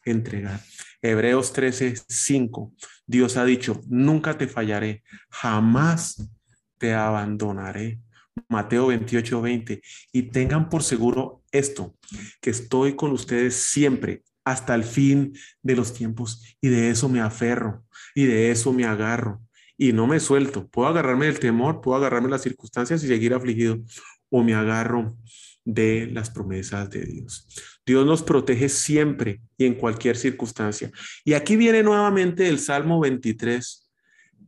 entregar? 0.06 0.60
Hebreos 1.02 1.52
13, 1.52 1.94
5. 2.08 2.72
Dios 3.06 3.36
ha 3.36 3.44
dicho, 3.44 3.82
nunca 3.86 4.38
te 4.38 4.48
fallaré, 4.48 5.02
jamás 5.28 6.26
te 6.78 6.94
abandonaré. 6.94 8.00
Mateo 8.48 8.86
28, 8.86 9.42
20. 9.42 9.82
Y 10.12 10.22
tengan 10.22 10.70
por 10.70 10.82
seguro 10.82 11.42
esto, 11.52 11.94
que 12.40 12.48
estoy 12.48 12.96
con 12.96 13.10
ustedes 13.10 13.56
siempre 13.56 14.22
hasta 14.44 14.74
el 14.74 14.84
fin 14.84 15.34
de 15.62 15.76
los 15.76 15.92
tiempos 15.92 16.56
y 16.60 16.68
de 16.68 16.90
eso 16.90 17.08
me 17.08 17.20
aferro 17.20 17.84
y 18.14 18.24
de 18.24 18.50
eso 18.50 18.72
me 18.72 18.84
agarro 18.84 19.40
y 19.76 19.92
no 19.92 20.06
me 20.06 20.20
suelto. 20.20 20.68
Puedo 20.68 20.88
agarrarme 20.88 21.26
del 21.26 21.38
temor, 21.38 21.80
puedo 21.80 21.96
agarrarme 21.96 22.28
las 22.28 22.42
circunstancias 22.42 23.02
y 23.02 23.08
seguir 23.08 23.34
afligido 23.34 23.78
o 24.30 24.42
me 24.42 24.54
agarro 24.54 25.16
de 25.64 26.08
las 26.12 26.30
promesas 26.30 26.90
de 26.90 27.04
Dios. 27.04 27.46
Dios 27.84 28.06
nos 28.06 28.22
protege 28.22 28.68
siempre 28.68 29.40
y 29.56 29.66
en 29.66 29.74
cualquier 29.74 30.16
circunstancia. 30.16 30.90
Y 31.24 31.32
aquí 31.34 31.56
viene 31.56 31.82
nuevamente 31.82 32.48
el 32.48 32.58
Salmo 32.58 33.00
23 33.00 33.89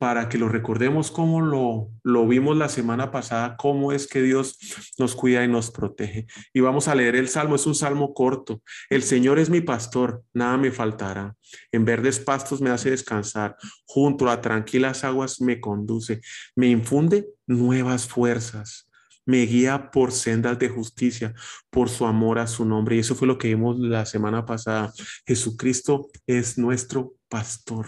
para 0.03 0.29
que 0.29 0.37
lo 0.37 0.49
recordemos 0.49 1.13
como 1.13 1.41
lo, 1.41 1.89
lo 2.03 2.27
vimos 2.27 2.57
la 2.57 2.69
semana 2.69 3.13
pasada, 3.13 3.57
cómo 3.57 3.93
es 3.93 4.09
que 4.09 4.21
Dios 4.21 4.59
nos 4.99 5.15
cuida 5.15 5.45
y 5.45 5.49
nos 5.49 5.71
protege. 5.71 6.27
Y 6.53 6.59
vamos 6.59 6.89
a 6.89 6.97
leer 6.97 7.15
el 7.15 7.29
salmo, 7.29 7.55
es 7.55 7.67
un 7.67 7.77
salmo 7.77 8.13
corto. 8.13 8.63
El 8.91 9.05
Señor 9.05 9.39
es 9.39 9.49
mi 9.49 9.61
pastor, 9.61 10.25
nada 10.35 10.57
me 10.57 10.73
faltará. 10.73 11.37
En 11.71 11.85
verdes 11.85 12.19
pastos 12.19 12.61
me 12.61 12.71
hace 12.71 12.91
descansar, 12.91 13.55
junto 13.85 14.29
a 14.29 14.41
tranquilas 14.41 15.05
aguas 15.05 15.41
me 15.41 15.61
conduce, 15.61 16.21
me 16.57 16.67
infunde 16.67 17.29
nuevas 17.47 18.09
fuerzas 18.09 18.89
me 19.25 19.47
guía 19.47 19.93
por 19.93 20.11
sendas 20.11 20.59
de 20.59 20.69
justicia, 20.69 21.33
por 21.71 21.89
su 21.89 22.07
amor 22.07 22.41
a 22.41 22.49
su 22.49 22.65
nombre. 22.65 22.97
Y 22.97 22.99
eso 22.99 23.15
fue 23.15 23.29
lo 23.29 23.39
que 23.39 23.47
vimos 23.47 23.79
la 23.79 24.05
semana 24.05 24.45
pasada. 24.45 24.93
Jesucristo 25.25 26.09
es 26.27 26.59
nuestro 26.59 27.15
pastor. 27.29 27.87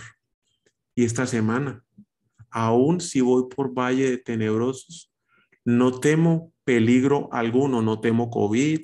Y 0.94 1.04
esta 1.04 1.26
semana, 1.26 1.82
aún 2.54 3.00
si 3.00 3.20
voy 3.20 3.48
por 3.54 3.74
valle 3.74 4.08
de 4.08 4.18
tenebrosos, 4.18 5.12
no 5.64 5.98
temo 5.98 6.52
peligro 6.62 7.28
alguno, 7.32 7.82
no 7.82 8.00
temo 8.00 8.30
COVID, 8.30 8.80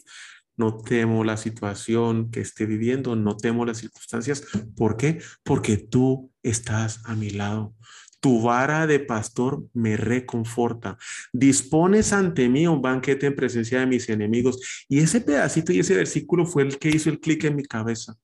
no 0.57 0.77
temo 0.77 1.23
la 1.23 1.37
situación 1.37 2.31
que 2.33 2.41
esté 2.41 2.67
viviendo, 2.67 3.15
no 3.15 3.37
temo 3.37 3.65
las 3.65 3.79
circunstancias. 3.79 4.43
¿Por 4.77 4.97
qué? 4.97 5.23
Porque 5.45 5.77
tú 5.77 6.33
estás 6.43 7.00
a 7.05 7.15
mi 7.15 7.31
lado. 7.31 7.75
Tu 8.19 8.43
vara 8.43 8.87
de 8.87 8.99
pastor 8.99 9.65
me 9.73 9.97
reconforta. 9.97 10.99
Dispones 11.33 12.12
ante 12.12 12.49
mí 12.49 12.67
un 12.67 12.83
banquete 12.83 13.27
en 13.27 13.37
presencia 13.37 13.81
de 13.81 13.87
mis 13.87 14.09
enemigos. 14.09 14.85
Y 14.89 14.99
ese 14.99 15.21
pedacito 15.21 15.73
y 15.73 15.79
ese 15.79 15.95
versículo 15.95 16.45
fue 16.45 16.65
el 16.65 16.77
que 16.77 16.91
hizo 16.91 17.09
el 17.09 17.21
clic 17.21 17.45
en 17.45 17.57
mi 17.57 17.62
cabeza. 17.62 18.17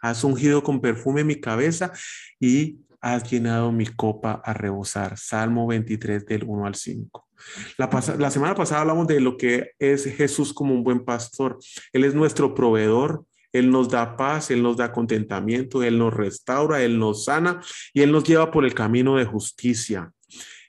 Has 0.00 0.24
ungido 0.24 0.62
con 0.62 0.80
perfume 0.80 1.24
mi 1.24 1.40
cabeza 1.40 1.92
y 2.40 2.78
has 3.04 3.30
llenado 3.30 3.70
mi 3.70 3.84
copa 3.84 4.40
a 4.42 4.54
rebosar. 4.54 5.18
Salmo 5.18 5.66
23 5.66 6.24
del 6.24 6.44
1 6.44 6.66
al 6.66 6.74
5. 6.74 7.28
La, 7.76 8.30
semana 8.30 8.54
pasada 8.54 8.80
hablamos 8.80 9.06
de 9.06 9.20
lo 9.20 9.36
que 9.36 9.72
es 9.78 10.04
Jesús 10.04 10.54
como 10.54 10.72
un 10.72 10.82
buen 10.82 11.04
pastor. 11.04 11.58
Él 11.92 12.04
es 12.04 12.14
nuestro 12.14 12.54
proveedor, 12.54 13.26
él 13.52 13.70
nos 13.70 13.90
da 13.90 14.16
paz, 14.16 14.50
Él 14.50 14.62
nos 14.62 14.78
da 14.78 14.90
contentamiento, 14.90 15.82
Él 15.82 15.98
nos 15.98 16.14
restaura, 16.14 16.82
Él 16.82 16.98
nos 16.98 17.26
sana 17.26 17.60
y 17.92 18.00
Él 18.00 18.10
nos 18.10 18.24
lleva 18.24 18.50
por 18.50 18.64
el 18.64 18.74
camino 18.74 19.16
de 19.16 19.26
justicia. 19.26 20.10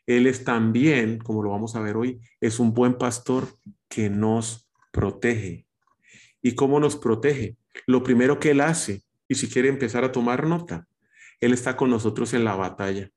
Él 0.06 0.27
es 0.27 0.44
también, 0.44 1.18
como 1.18 1.42
lo 1.42 1.50
vamos 1.50 1.75
a 1.75 1.80
ver 1.80 1.96
hoy, 1.96 2.20
es 2.42 2.60
un 2.60 2.74
buen 2.74 2.96
pastor 2.96 3.48
que 3.88 4.10
nos 4.10 4.70
protege. 4.92 5.65
¿Y 6.44 6.54
cómo 6.54 6.80
nos 6.80 6.98
protege? 6.98 7.56
Lo 7.88 8.04
primero 8.04 8.39
que 8.39 8.51
Él 8.51 8.62
hace, 8.62 9.01
y 9.27 9.36
si 9.36 9.50
quiere 9.50 9.70
empezar 9.70 10.04
a 10.04 10.12
tomar 10.12 10.46
nota, 10.46 10.86
Él 11.39 11.54
está 11.54 11.75
con 11.75 11.89
nosotros 11.89 12.34
en 12.34 12.44
la 12.44 12.56
batalla. 12.56 13.10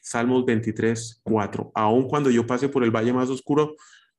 Salmos 0.00 0.44
23, 0.44 1.20
4. 1.24 1.72
Aun 1.74 2.08
cuando 2.08 2.30
yo 2.30 2.46
pase 2.46 2.68
por 2.68 2.84
el 2.84 2.90
valle 2.90 3.12
más 3.12 3.28
oscuro, 3.28 3.74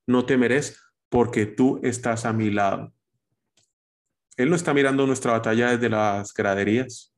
no 0.06 0.26
temerés 0.26 0.80
porque 1.10 1.46
tú 1.46 1.80
estás 1.84 2.26
a 2.26 2.34
mi 2.34 2.52
lado. 2.52 2.94
Él 4.36 4.50
no 4.50 4.56
está 4.56 4.74
mirando 4.74 5.08
nuestra 5.08 5.32
batalla 5.32 5.72
desde 5.72 5.90
las 5.90 6.34
graderías. 6.34 7.14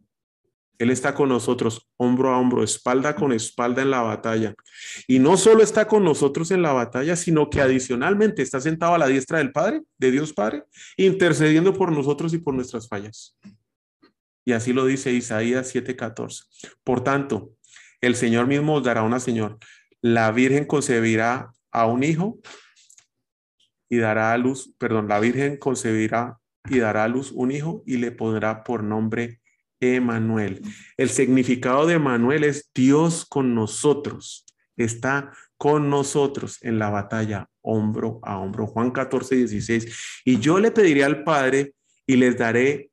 Él 0.78 0.92
está 0.92 1.14
con 1.14 1.28
nosotros 1.28 1.90
hombro 1.98 2.30
a 2.30 2.38
hombro, 2.38 2.64
espalda 2.64 3.14
con 3.14 3.34
espalda 3.34 3.82
en 3.82 3.92
la 3.92 4.02
batalla. 4.02 4.56
Y 5.08 5.20
no 5.20 5.36
solo 5.36 5.62
está 5.62 5.86
con 5.86 6.06
nosotros 6.06 6.52
en 6.52 6.62
la 6.62 6.72
batalla, 6.72 7.18
sino 7.18 7.50
que 7.50 7.60
adicionalmente 7.60 8.42
está 8.42 8.62
sentado 8.62 8.94
a 8.94 8.98
la 8.98 9.08
diestra 9.08 9.40
del 9.40 9.52
Padre, 9.52 9.82
de 9.98 10.12
Dios 10.12 10.32
Padre, 10.32 10.64
intercediendo 10.96 11.74
por 11.74 11.92
nosotros 11.92 12.34
y 12.34 12.38
por 12.38 12.54
nuestras 12.54 12.88
fallas. 12.88 13.38
Y 14.50 14.54
así 14.54 14.74
lo 14.74 14.88
dice 14.88 15.12
Isaías 15.12 15.72
7:14. 15.72 16.46
Por 16.84 17.04
tanto, 17.04 17.54
el 18.02 18.16
Señor 18.16 18.48
mismo 18.48 18.74
os 18.74 18.84
dará 18.84 19.04
una 19.04 19.20
señor. 19.20 19.60
La 20.02 20.32
Virgen 20.32 20.66
concebirá 20.66 21.54
a 21.72 21.86
un 21.86 22.04
hijo 22.04 22.40
y 23.90 23.98
dará 23.98 24.34
a 24.34 24.40
luz, 24.40 24.74
perdón, 24.80 25.08
la 25.08 25.20
Virgen 25.20 25.58
concebirá 25.58 26.40
y 26.68 26.80
dará 26.80 27.04
a 27.04 27.08
luz 27.08 27.32
un 27.32 27.52
hijo 27.52 27.84
y 27.86 27.98
le 27.98 28.12
pondrá 28.12 28.64
por 28.64 28.84
nombre 28.84 29.40
Emanuel. 29.80 30.64
El 30.98 31.12
significado 31.12 31.86
de 31.86 31.94
Emanuel 31.94 32.44
es 32.44 32.72
Dios 32.74 33.28
con 33.28 33.54
nosotros. 33.54 34.48
Está 34.76 35.32
con 35.58 35.92
nosotros 35.92 36.58
en 36.64 36.80
la 36.80 36.90
batalla 36.90 37.48
hombro 37.62 38.20
a 38.24 38.40
hombro. 38.40 38.66
Juan 38.66 38.90
14, 38.90 39.36
16. 39.36 40.24
Y 40.26 40.40
yo 40.40 40.60
le 40.60 40.72
pediré 40.72 41.04
al 41.04 41.24
Padre 41.24 41.76
y 42.08 42.16
les 42.16 42.36
daré 42.36 42.89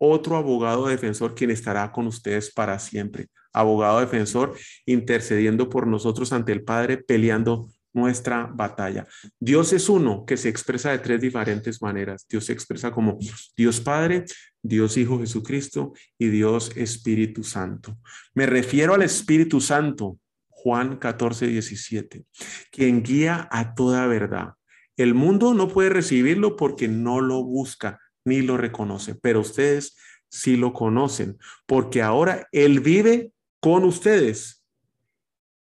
otro 0.00 0.36
abogado 0.36 0.88
defensor 0.88 1.34
quien 1.34 1.50
estará 1.50 1.92
con 1.92 2.06
ustedes 2.06 2.50
para 2.50 2.78
siempre. 2.78 3.28
Abogado 3.52 4.00
defensor 4.00 4.56
intercediendo 4.86 5.68
por 5.68 5.86
nosotros 5.86 6.32
ante 6.32 6.52
el 6.52 6.64
Padre, 6.64 6.96
peleando 6.96 7.68
nuestra 7.92 8.50
batalla. 8.52 9.06
Dios 9.38 9.72
es 9.72 9.88
uno 9.88 10.24
que 10.24 10.36
se 10.36 10.48
expresa 10.48 10.90
de 10.90 11.00
tres 11.00 11.20
diferentes 11.20 11.82
maneras. 11.82 12.26
Dios 12.28 12.46
se 12.46 12.52
expresa 12.52 12.90
como 12.92 13.18
Dios 13.56 13.80
Padre, 13.80 14.24
Dios 14.62 14.96
Hijo 14.96 15.18
Jesucristo 15.18 15.92
y 16.16 16.28
Dios 16.28 16.72
Espíritu 16.76 17.44
Santo. 17.44 17.98
Me 18.32 18.46
refiero 18.46 18.94
al 18.94 19.02
Espíritu 19.02 19.60
Santo, 19.60 20.18
Juan 20.48 20.96
14, 20.96 21.46
17, 21.46 22.24
quien 22.70 23.02
guía 23.02 23.48
a 23.50 23.74
toda 23.74 24.06
verdad. 24.06 24.54
El 24.96 25.14
mundo 25.14 25.52
no 25.52 25.68
puede 25.68 25.90
recibirlo 25.90 26.56
porque 26.56 26.88
no 26.88 27.20
lo 27.20 27.42
busca 27.42 27.98
ni 28.30 28.42
lo 28.42 28.56
reconoce, 28.56 29.14
pero 29.14 29.40
ustedes 29.40 29.96
sí 30.28 30.56
lo 30.56 30.72
conocen, 30.72 31.38
porque 31.66 32.00
ahora 32.00 32.48
Él 32.52 32.80
vive 32.80 33.32
con 33.60 33.84
ustedes. 33.84 34.64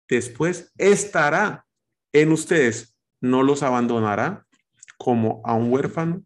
Después 0.07 0.72
estará 0.77 1.65
en 2.13 2.31
ustedes 2.31 2.93
no 3.24 3.41
los 3.41 3.63
abandonará, 3.63 4.45
como 4.98 5.41
a 5.45 5.55
un 5.55 5.72
huérfano 5.72 6.24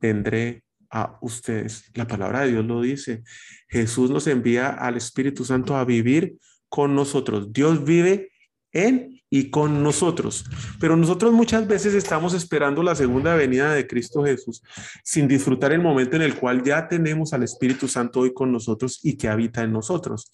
tendré 0.00 0.64
a 0.90 1.16
ustedes. 1.22 1.90
La 1.94 2.06
palabra 2.06 2.40
de 2.40 2.50
Dios 2.50 2.64
lo 2.64 2.82
dice. 2.82 3.22
Jesús 3.68 4.10
nos 4.10 4.26
envía 4.26 4.68
al 4.68 4.96
Espíritu 4.96 5.44
Santo 5.44 5.76
a 5.76 5.84
vivir 5.84 6.36
con 6.68 6.94
nosotros. 6.94 7.52
Dios 7.52 7.84
vive 7.84 8.32
en 8.74 9.22
y 9.30 9.50
con 9.50 9.82
nosotros. 9.82 10.44
Pero 10.78 10.96
nosotros 10.96 11.32
muchas 11.32 11.66
veces 11.66 11.94
estamos 11.94 12.34
esperando 12.34 12.82
la 12.82 12.94
segunda 12.94 13.34
venida 13.34 13.72
de 13.72 13.86
Cristo 13.86 14.22
Jesús 14.22 14.62
sin 15.02 15.26
disfrutar 15.26 15.72
el 15.72 15.80
momento 15.80 16.14
en 16.14 16.22
el 16.22 16.36
cual 16.36 16.62
ya 16.62 16.86
tenemos 16.86 17.32
al 17.32 17.42
Espíritu 17.42 17.88
Santo 17.88 18.20
hoy 18.20 18.32
con 18.32 18.52
nosotros 18.52 19.00
y 19.02 19.16
que 19.16 19.28
habita 19.28 19.62
en 19.62 19.72
nosotros. 19.72 20.30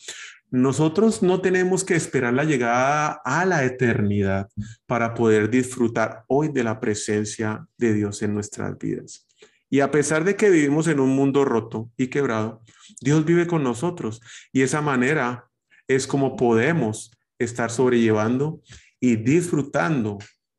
Nosotros 0.50 1.22
no 1.22 1.40
tenemos 1.40 1.84
que 1.84 1.94
esperar 1.94 2.34
la 2.34 2.44
llegada 2.44 3.20
a 3.24 3.46
la 3.46 3.64
eternidad 3.64 4.48
para 4.86 5.14
poder 5.14 5.48
disfrutar 5.48 6.24
hoy 6.26 6.48
de 6.48 6.64
la 6.64 6.80
presencia 6.80 7.64
de 7.78 7.94
Dios 7.94 8.20
en 8.22 8.34
nuestras 8.34 8.76
vidas. 8.76 9.26
Y 9.70 9.80
a 9.80 9.92
pesar 9.92 10.24
de 10.24 10.34
que 10.34 10.50
vivimos 10.50 10.88
en 10.88 10.98
un 10.98 11.10
mundo 11.10 11.44
roto 11.44 11.88
y 11.96 12.08
quebrado, 12.08 12.62
Dios 13.00 13.24
vive 13.24 13.46
con 13.46 13.62
nosotros 13.62 14.20
y 14.52 14.62
esa 14.62 14.82
manera 14.82 15.48
es 15.86 16.06
como 16.06 16.36
podemos 16.36 17.12
estar 17.40 17.70
sobrellevando 17.70 18.62
y 19.00 19.16
disfrutando 19.16 20.18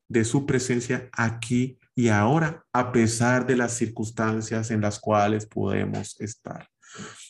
de 0.09 0.25
su 0.25 0.45
presencia 0.45 1.09
aquí 1.13 1.77
y 1.95 2.09
ahora, 2.09 2.65
a 2.73 2.91
pesar 2.91 3.45
de 3.45 3.55
las 3.55 3.73
circunstancias 3.73 4.71
en 4.71 4.81
las 4.81 4.99
cuales 4.99 5.45
podemos 5.45 6.19
estar. 6.19 6.67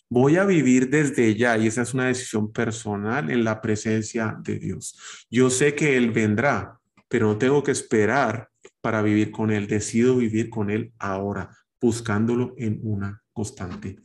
Voy 0.10 0.38
a 0.38 0.46
vivir 0.46 0.90
desde 0.90 1.36
ya 1.36 1.58
y 1.58 1.68
esa 1.68 1.84
es 1.84 1.94
una 1.94 2.08
decisión 2.08 2.52
personal 2.52 3.30
en 3.30 3.44
la 3.44 3.62
presencia 3.62 4.36
de 4.42 4.60
Dios. 4.60 5.28
Yo 5.30 5.50
sé 5.50 5.76
que 5.76 5.98
Él 5.98 6.12
vendrá, 6.12 6.80
pero 7.08 7.28
no 7.28 7.38
tengo 7.38 7.64
que 7.64 7.72
esperar 7.72 8.50
para 8.82 9.02
vivir 9.02 9.32
con 9.32 9.52
Él. 9.52 9.68
Decido 9.68 10.18
vivir 10.18 10.50
con 10.50 10.70
Él 10.70 10.94
ahora, 10.98 11.50
buscándolo 11.80 12.54
en 12.58 12.80
una 12.84 13.22
constante 13.34 13.98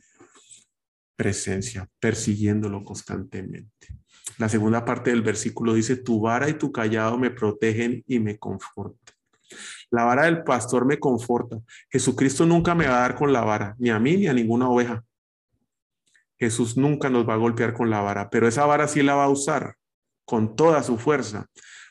presencia, 1.17 1.89
persiguiéndolo 1.99 2.83
constantemente. 2.85 3.87
La 4.37 4.47
segunda 4.47 4.85
parte 4.85 5.09
del 5.09 5.23
versículo 5.23 5.73
dice, 5.73 5.97
tu 5.97 6.21
vara 6.21 6.47
y 6.47 6.53
tu 6.53 6.71
callado 6.71 7.17
me 7.17 7.31
protegen 7.31 8.03
y 8.07 8.19
me 8.19 8.37
confortan. 8.37 9.15
La 9.89 10.03
vara 10.03 10.25
del 10.25 10.43
pastor 10.43 10.85
me 10.85 10.99
conforta. 10.99 11.57
Jesucristo 11.89 12.45
nunca 12.45 12.75
me 12.75 12.87
va 12.87 12.97
a 12.97 13.01
dar 13.01 13.15
con 13.15 13.33
la 13.33 13.41
vara, 13.41 13.75
ni 13.79 13.89
a 13.89 13.99
mí 13.99 14.15
ni 14.17 14.27
a 14.27 14.33
ninguna 14.33 14.69
oveja. 14.69 15.03
Jesús 16.37 16.77
nunca 16.77 17.09
nos 17.09 17.27
va 17.27 17.33
a 17.33 17.37
golpear 17.37 17.73
con 17.73 17.89
la 17.89 18.01
vara, 18.01 18.29
pero 18.29 18.47
esa 18.47 18.65
vara 18.65 18.87
sí 18.87 19.01
la 19.01 19.15
va 19.15 19.23
a 19.23 19.29
usar 19.29 19.75
con 20.23 20.55
toda 20.55 20.83
su 20.83 20.97
fuerza 20.99 21.47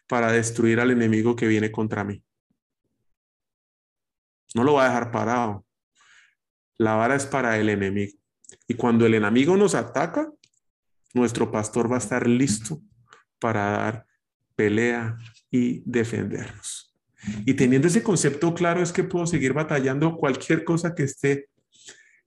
para 0.06 0.30
destruir 0.30 0.78
al 0.78 0.92
enemigo 0.92 1.34
que 1.34 1.48
viene 1.48 1.72
contra 1.72 2.04
mí. 2.04 2.22
No 4.54 4.62
lo 4.62 4.74
va 4.74 4.84
a 4.84 4.88
dejar 4.88 5.10
parado. 5.10 5.66
La 6.78 6.94
vara 6.94 7.16
es 7.16 7.26
para 7.26 7.58
el 7.58 7.68
enemigo. 7.70 8.16
Y 8.68 8.74
cuando 8.74 9.06
el 9.06 9.14
enemigo 9.14 9.56
nos 9.56 9.74
ataca, 9.74 10.30
nuestro 11.14 11.50
pastor 11.50 11.90
va 11.90 11.96
a 11.96 12.00
estar 12.00 12.26
listo 12.28 12.80
para 13.38 13.70
dar 13.70 14.06
pelea 14.54 15.16
y 15.50 15.82
defendernos. 15.84 16.94
Y 17.44 17.54
teniendo 17.54 17.88
ese 17.88 18.02
concepto 18.02 18.54
claro 18.54 18.82
es 18.82 18.92
que 18.92 19.04
puedo 19.04 19.26
seguir 19.26 19.52
batallando 19.52 20.16
cualquier 20.16 20.64
cosa 20.64 20.94
que 20.94 21.04
esté 21.04 21.48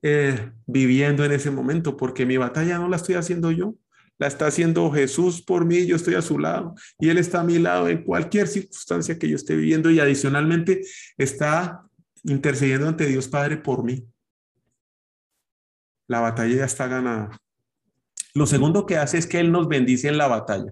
eh, 0.01 0.51
viviendo 0.65 1.25
en 1.25 1.31
ese 1.31 1.51
momento, 1.51 1.97
porque 1.97 2.25
mi 2.25 2.38
batalla 2.38 2.77
no 2.77 2.89
la 2.89 2.95
estoy 2.95 3.15
haciendo 3.15 3.51
yo, 3.51 3.75
la 4.17 4.27
está 4.27 4.47
haciendo 4.47 4.91
Jesús 4.91 5.41
por 5.41 5.65
mí, 5.65 5.85
yo 5.85 5.95
estoy 5.95 6.15
a 6.15 6.21
su 6.21 6.39
lado 6.39 6.75
y 6.99 7.09
Él 7.09 7.17
está 7.17 7.39
a 7.39 7.43
mi 7.43 7.57
lado 7.57 7.88
en 7.88 8.03
cualquier 8.03 8.47
circunstancia 8.47 9.17
que 9.17 9.29
yo 9.29 9.35
esté 9.35 9.55
viviendo 9.55 9.89
y 9.89 9.99
adicionalmente 9.99 10.81
está 11.17 11.81
intercediendo 12.23 12.88
ante 12.88 13.05
Dios 13.05 13.27
Padre 13.27 13.57
por 13.57 13.83
mí. 13.83 14.05
La 16.10 16.20
batalla 16.20 16.58
ya 16.58 16.66
está 16.66 16.88
ganada. 16.88 17.39
Lo 18.34 18.46
segundo 18.46 18.86
que 18.86 18.98
hace 18.98 19.18
es 19.18 19.28
que 19.28 19.39
Él 19.39 19.51
nos 19.51 19.68
bendice 19.68 20.10
en 20.10 20.18
la 20.18 20.28
batalla. 20.28 20.72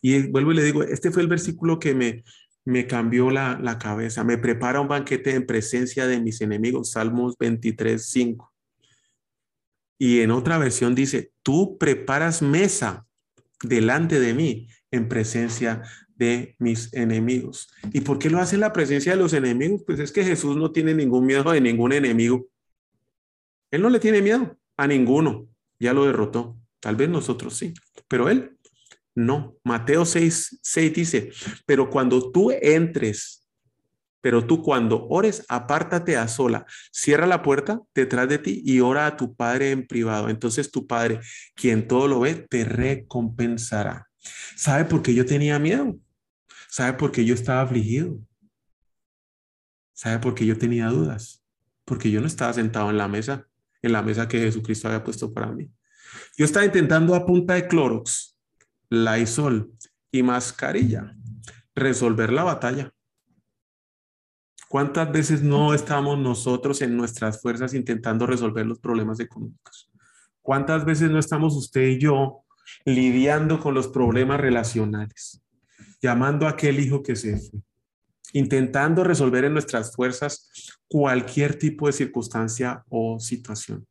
Y 0.00 0.26
vuelvo 0.28 0.52
y 0.52 0.56
le 0.56 0.64
digo, 0.64 0.82
este 0.82 1.10
fue 1.10 1.22
el 1.22 1.28
versículo 1.28 1.78
que 1.78 1.94
me, 1.94 2.24
me 2.64 2.86
cambió 2.86 3.30
la, 3.30 3.58
la 3.62 3.78
cabeza, 3.78 4.24
me 4.24 4.38
prepara 4.38 4.80
un 4.80 4.88
banquete 4.88 5.34
en 5.34 5.46
presencia 5.46 6.06
de 6.06 6.20
mis 6.20 6.40
enemigos, 6.40 6.92
Salmos 6.92 7.36
23, 7.38 8.04
5. 8.04 8.52
Y 9.98 10.20
en 10.20 10.30
otra 10.30 10.58
versión 10.58 10.94
dice, 10.94 11.32
tú 11.42 11.76
preparas 11.78 12.40
mesa 12.40 13.06
delante 13.62 14.18
de 14.18 14.32
mí 14.32 14.68
en 14.90 15.08
presencia 15.08 15.82
de 16.14 16.56
mis 16.58 16.92
enemigos. 16.94 17.68
¿Y 17.92 18.00
por 18.00 18.18
qué 18.18 18.30
lo 18.30 18.38
hace 18.38 18.54
en 18.56 18.62
la 18.62 18.72
presencia 18.72 19.12
de 19.12 19.18
los 19.18 19.32
enemigos? 19.34 19.82
Pues 19.86 19.98
es 20.00 20.10
que 20.10 20.24
Jesús 20.24 20.56
no 20.56 20.72
tiene 20.72 20.94
ningún 20.94 21.26
miedo 21.26 21.50
de 21.50 21.60
ningún 21.60 21.92
enemigo. 21.92 22.46
Él 23.70 23.82
no 23.82 23.90
le 23.90 24.00
tiene 24.00 24.22
miedo 24.22 24.58
a 24.76 24.86
ninguno. 24.86 25.48
Ya 25.78 25.92
lo 25.92 26.06
derrotó. 26.06 26.58
Tal 26.80 26.96
vez 26.96 27.08
nosotros 27.08 27.56
sí, 27.56 27.74
pero 28.06 28.28
él 28.28 28.56
no. 29.14 29.56
Mateo 29.64 30.04
6, 30.04 30.60
6 30.62 30.94
dice, 30.94 31.32
pero 31.66 31.90
cuando 31.90 32.30
tú 32.30 32.50
entres 32.50 33.38
pero 34.20 34.46
tú 34.46 34.62
cuando 34.62 35.06
ores, 35.08 35.44
apártate 35.48 36.16
a 36.16 36.28
sola, 36.28 36.66
cierra 36.90 37.26
la 37.26 37.42
puerta 37.42 37.80
detrás 37.94 38.28
de 38.28 38.38
ti 38.38 38.62
y 38.64 38.80
ora 38.80 39.06
a 39.06 39.16
tu 39.16 39.34
Padre 39.34 39.70
en 39.70 39.86
privado. 39.86 40.28
Entonces 40.28 40.70
tu 40.70 40.86
Padre, 40.86 41.20
quien 41.54 41.86
todo 41.86 42.08
lo 42.08 42.20
ve, 42.20 42.34
te 42.34 42.64
recompensará. 42.64 44.08
¿Sabe 44.56 44.84
por 44.84 45.02
qué 45.02 45.14
yo 45.14 45.24
tenía 45.24 45.58
miedo? 45.58 45.96
¿Sabe 46.68 46.94
por 46.94 47.12
qué 47.12 47.24
yo 47.24 47.34
estaba 47.34 47.62
afligido? 47.62 48.18
¿Sabe 49.94 50.18
por 50.18 50.34
qué 50.34 50.44
yo 50.46 50.58
tenía 50.58 50.88
dudas? 50.88 51.42
Porque 51.84 52.10
yo 52.10 52.20
no 52.20 52.26
estaba 52.26 52.52
sentado 52.52 52.90
en 52.90 52.98
la 52.98 53.08
mesa, 53.08 53.46
en 53.82 53.92
la 53.92 54.02
mesa 54.02 54.28
que 54.28 54.38
Jesucristo 54.38 54.88
había 54.88 55.04
puesto 55.04 55.32
para 55.32 55.52
mí. 55.52 55.70
Yo 56.36 56.44
estaba 56.44 56.64
intentando 56.64 57.14
a 57.14 57.24
punta 57.24 57.54
de 57.54 57.68
Clorox, 57.68 58.36
Lysol 58.90 59.72
y 60.10 60.22
mascarilla 60.22 61.14
resolver 61.78 62.32
la 62.32 62.44
batalla. 62.44 62.92
¿Cuántas 64.68 65.10
veces 65.10 65.42
no 65.42 65.72
estamos 65.72 66.18
nosotros 66.18 66.82
en 66.82 66.96
nuestras 66.96 67.40
fuerzas 67.40 67.72
intentando 67.72 68.26
resolver 68.26 68.66
los 68.66 68.78
problemas 68.78 69.18
económicos? 69.20 69.90
¿Cuántas 70.42 70.84
veces 70.84 71.10
no 71.10 71.18
estamos 71.18 71.56
usted 71.56 71.86
y 71.88 71.98
yo 71.98 72.44
lidiando 72.84 73.60
con 73.60 73.74
los 73.74 73.88
problemas 73.88 74.40
relacionales? 74.40 75.42
Llamando 76.02 76.46
a 76.46 76.50
aquel 76.50 76.80
hijo 76.80 77.02
que 77.02 77.16
se 77.16 77.38
fue. 77.38 77.60
Intentando 78.32 79.04
resolver 79.04 79.44
en 79.44 79.52
nuestras 79.52 79.94
fuerzas 79.94 80.50
cualquier 80.88 81.58
tipo 81.58 81.86
de 81.86 81.92
circunstancia 81.92 82.84
o 82.88 83.18
situación. 83.18 83.86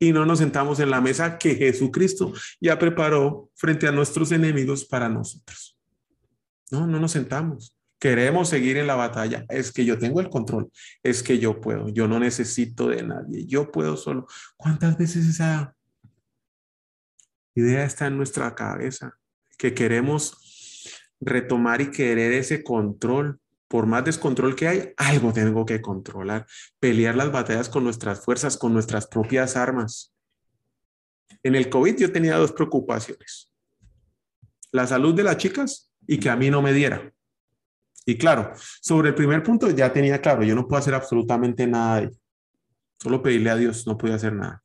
Y 0.00 0.12
no 0.12 0.24
nos 0.24 0.38
sentamos 0.38 0.78
en 0.80 0.90
la 0.90 1.00
mesa 1.00 1.38
que 1.38 1.56
Jesucristo 1.56 2.32
ya 2.60 2.78
preparó 2.78 3.50
frente 3.54 3.88
a 3.88 3.92
nuestros 3.92 4.30
enemigos 4.32 4.84
para 4.84 5.08
nosotros. 5.08 5.76
No, 6.70 6.86
no 6.86 7.00
nos 7.00 7.12
sentamos 7.12 7.78
queremos 7.98 8.48
seguir 8.48 8.76
en 8.76 8.86
la 8.86 8.94
batalla, 8.94 9.44
es 9.48 9.72
que 9.72 9.84
yo 9.84 9.98
tengo 9.98 10.20
el 10.20 10.30
control, 10.30 10.70
es 11.02 11.22
que 11.22 11.38
yo 11.38 11.60
puedo, 11.60 11.88
yo 11.88 12.06
no 12.06 12.18
necesito 12.20 12.88
de 12.88 13.02
nadie, 13.02 13.44
yo 13.46 13.70
puedo 13.70 13.96
solo. 13.96 14.26
¿Cuántas 14.56 14.96
veces 14.96 15.26
esa 15.26 15.74
idea 17.54 17.84
está 17.84 18.06
en 18.06 18.16
nuestra 18.16 18.54
cabeza? 18.54 19.18
Que 19.56 19.74
queremos 19.74 20.47
retomar 21.20 21.80
y 21.80 21.90
querer 21.90 22.32
ese 22.32 22.62
control. 22.62 23.40
Por 23.68 23.86
más 23.86 24.04
descontrol 24.04 24.56
que 24.56 24.66
hay, 24.66 24.92
algo 24.96 25.32
tengo 25.32 25.66
que 25.66 25.82
controlar. 25.82 26.46
Pelear 26.80 27.16
las 27.16 27.30
batallas 27.30 27.68
con 27.68 27.84
nuestras 27.84 28.24
fuerzas, 28.24 28.56
con 28.56 28.72
nuestras 28.72 29.06
propias 29.06 29.56
armas. 29.56 30.14
En 31.42 31.54
el 31.54 31.68
COVID 31.68 31.96
yo 31.96 32.12
tenía 32.12 32.36
dos 32.36 32.52
preocupaciones. 32.52 33.52
La 34.72 34.86
salud 34.86 35.14
de 35.14 35.24
las 35.24 35.36
chicas 35.36 35.92
y 36.06 36.18
que 36.18 36.30
a 36.30 36.36
mí 36.36 36.50
no 36.50 36.62
me 36.62 36.72
diera. 36.72 37.12
Y 38.06 38.16
claro, 38.16 38.52
sobre 38.80 39.10
el 39.10 39.14
primer 39.14 39.42
punto 39.42 39.70
ya 39.70 39.92
tenía 39.92 40.20
claro, 40.20 40.42
yo 40.42 40.54
no 40.54 40.66
puedo 40.66 40.80
hacer 40.80 40.94
absolutamente 40.94 41.66
nada 41.66 42.08
Solo 43.00 43.22
pedirle 43.22 43.50
a 43.50 43.56
Dios, 43.56 43.86
no 43.86 43.96
podía 43.96 44.16
hacer 44.16 44.32
nada. 44.32 44.62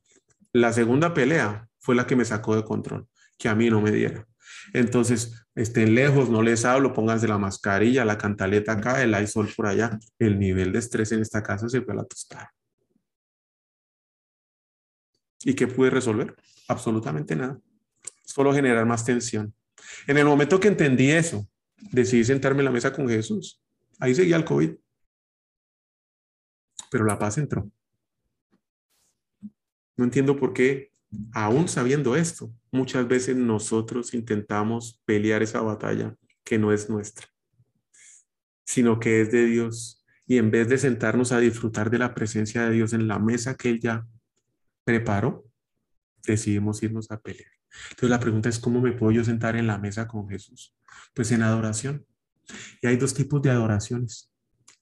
La 0.52 0.72
segunda 0.72 1.14
pelea 1.14 1.68
fue 1.78 1.94
la 1.94 2.06
que 2.06 2.16
me 2.16 2.24
sacó 2.24 2.56
de 2.56 2.64
control, 2.64 3.06
que 3.38 3.48
a 3.48 3.54
mí 3.54 3.70
no 3.70 3.80
me 3.80 3.92
diera. 3.92 4.26
Entonces, 4.72 5.46
estén 5.54 5.94
lejos, 5.94 6.30
no 6.30 6.42
les 6.42 6.64
hablo, 6.64 6.92
pónganse 6.92 7.28
la 7.28 7.38
mascarilla, 7.38 8.04
la 8.04 8.18
cantaleta 8.18 8.72
acá, 8.72 9.02
el 9.02 9.28
sol 9.28 9.48
por 9.56 9.66
allá. 9.66 9.98
El 10.18 10.38
nivel 10.38 10.72
de 10.72 10.78
estrés 10.78 11.12
en 11.12 11.20
esta 11.20 11.42
casa 11.42 11.68
se 11.68 11.82
fue 11.82 11.94
a 11.94 11.96
la 11.96 12.04
tostada. 12.04 12.52
¿Y 15.44 15.54
qué 15.54 15.66
pude 15.66 15.90
resolver? 15.90 16.34
Absolutamente 16.68 17.36
nada. 17.36 17.60
Solo 18.24 18.52
generar 18.54 18.86
más 18.86 19.04
tensión. 19.04 19.54
En 20.06 20.16
el 20.16 20.24
momento 20.24 20.58
que 20.58 20.68
entendí 20.68 21.10
eso, 21.10 21.46
decidí 21.90 22.24
sentarme 22.24 22.60
en 22.60 22.66
la 22.66 22.70
mesa 22.70 22.92
con 22.92 23.08
Jesús. 23.08 23.60
Ahí 24.00 24.14
seguía 24.14 24.36
el 24.36 24.44
COVID. 24.44 24.74
Pero 26.90 27.04
la 27.04 27.18
paz 27.18 27.38
entró. 27.38 27.70
No 29.96 30.04
entiendo 30.04 30.36
por 30.36 30.52
qué, 30.52 30.93
aún 31.32 31.68
sabiendo 31.68 32.16
esto, 32.16 32.52
muchas 32.70 33.06
veces 33.06 33.36
nosotros 33.36 34.14
intentamos 34.14 35.02
pelear 35.04 35.42
esa 35.42 35.60
batalla 35.60 36.16
que 36.44 36.58
no 36.58 36.72
es 36.72 36.88
nuestra, 36.88 37.26
sino 38.64 39.00
que 39.00 39.20
es 39.20 39.32
de 39.32 39.46
Dios. 39.46 40.04
Y 40.26 40.38
en 40.38 40.50
vez 40.50 40.68
de 40.68 40.78
sentarnos 40.78 41.32
a 41.32 41.38
disfrutar 41.38 41.90
de 41.90 41.98
la 41.98 42.14
presencia 42.14 42.64
de 42.64 42.72
Dios 42.72 42.92
en 42.92 43.08
la 43.08 43.18
mesa 43.18 43.56
que 43.56 43.70
Él 43.70 43.80
ya 43.80 44.06
preparó, 44.84 45.44
decidimos 46.26 46.82
irnos 46.82 47.10
a 47.10 47.20
pelear. 47.20 47.50
Entonces 47.90 48.10
la 48.10 48.20
pregunta 48.20 48.48
es, 48.48 48.58
¿cómo 48.58 48.80
me 48.80 48.92
puedo 48.92 49.12
yo 49.12 49.24
sentar 49.24 49.56
en 49.56 49.66
la 49.66 49.78
mesa 49.78 50.06
con 50.06 50.28
Jesús? 50.28 50.74
Pues 51.12 51.32
en 51.32 51.42
adoración. 51.42 52.06
Y 52.80 52.86
hay 52.86 52.96
dos 52.96 53.14
tipos 53.14 53.42
de 53.42 53.50
adoraciones, 53.50 54.32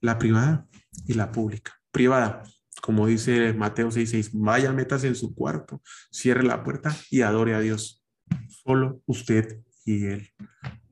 la 0.00 0.18
privada 0.18 0.66
y 1.06 1.14
la 1.14 1.32
pública. 1.32 1.80
Privada, 1.90 2.42
como 2.82 3.06
dice 3.06 3.52
Mateo 3.52 3.92
6:6, 3.92 4.30
vaya, 4.32 4.72
metas 4.72 5.04
en 5.04 5.14
su 5.14 5.34
cuarto, 5.34 5.80
cierre 6.10 6.42
la 6.42 6.64
puerta 6.64 6.94
y 7.10 7.22
adore 7.22 7.54
a 7.54 7.60
Dios. 7.60 8.04
Solo 8.48 9.00
usted 9.06 9.60
y 9.84 10.06
Él. 10.06 10.28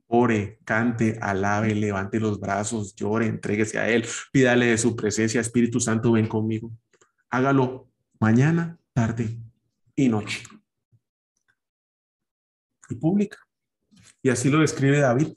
Ore, 0.06 0.60
cante, 0.64 1.18
alabe, 1.20 1.74
levante 1.74 2.20
los 2.20 2.38
brazos, 2.38 2.94
llore, 2.94 3.26
entréguese 3.26 3.78
a 3.78 3.88
Él, 3.88 4.06
pídale 4.32 4.66
de 4.66 4.78
su 4.78 4.94
presencia, 4.94 5.40
Espíritu 5.40 5.80
Santo, 5.80 6.12
ven 6.12 6.28
conmigo. 6.28 6.72
Hágalo 7.28 7.88
mañana, 8.20 8.78
tarde 8.92 9.36
y 9.96 10.08
noche 10.08 10.42
y 12.88 12.94
pública. 12.94 13.38
Y 14.22 14.28
así 14.28 14.48
lo 14.48 14.60
describe 14.60 15.00
David. 15.00 15.32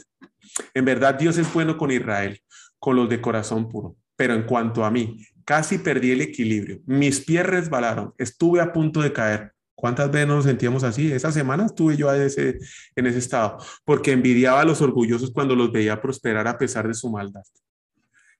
En 0.75 0.85
verdad 0.85 1.15
Dios 1.15 1.35
es 1.39 1.51
bueno 1.51 1.77
con 1.77 1.89
Israel, 1.89 2.39
con 2.77 2.95
los 2.95 3.09
de 3.09 3.21
corazón 3.21 3.69
puro. 3.69 3.95
Pero 4.15 4.35
en 4.35 4.43
cuanto 4.43 4.85
a 4.85 4.91
mí, 4.91 5.17
casi 5.45 5.77
perdí 5.77 6.11
el 6.11 6.21
equilibrio. 6.21 6.81
Mis 6.85 7.19
pies 7.21 7.45
resbalaron. 7.45 8.13
Estuve 8.17 8.61
a 8.61 8.71
punto 8.71 9.01
de 9.01 9.13
caer. 9.13 9.53
¿Cuántas 9.75 10.09
veces 10.11 10.27
nos 10.27 10.45
sentíamos 10.45 10.83
así? 10.83 11.11
Esa 11.11 11.31
semana 11.31 11.65
estuve 11.65 11.97
yo 11.97 12.13
en 12.13 12.21
ese, 12.21 12.57
estado, 12.95 13.57
porque 13.83 14.13
envidiaba 14.13 14.61
a 14.61 14.65
los 14.65 14.81
orgullosos 14.81 15.31
cuando 15.31 15.55
los 15.55 15.71
veía 15.71 15.99
prosperar 16.01 16.47
a 16.47 16.57
pesar 16.57 16.87
de 16.87 16.93
su 16.93 17.09
maldad. 17.09 17.41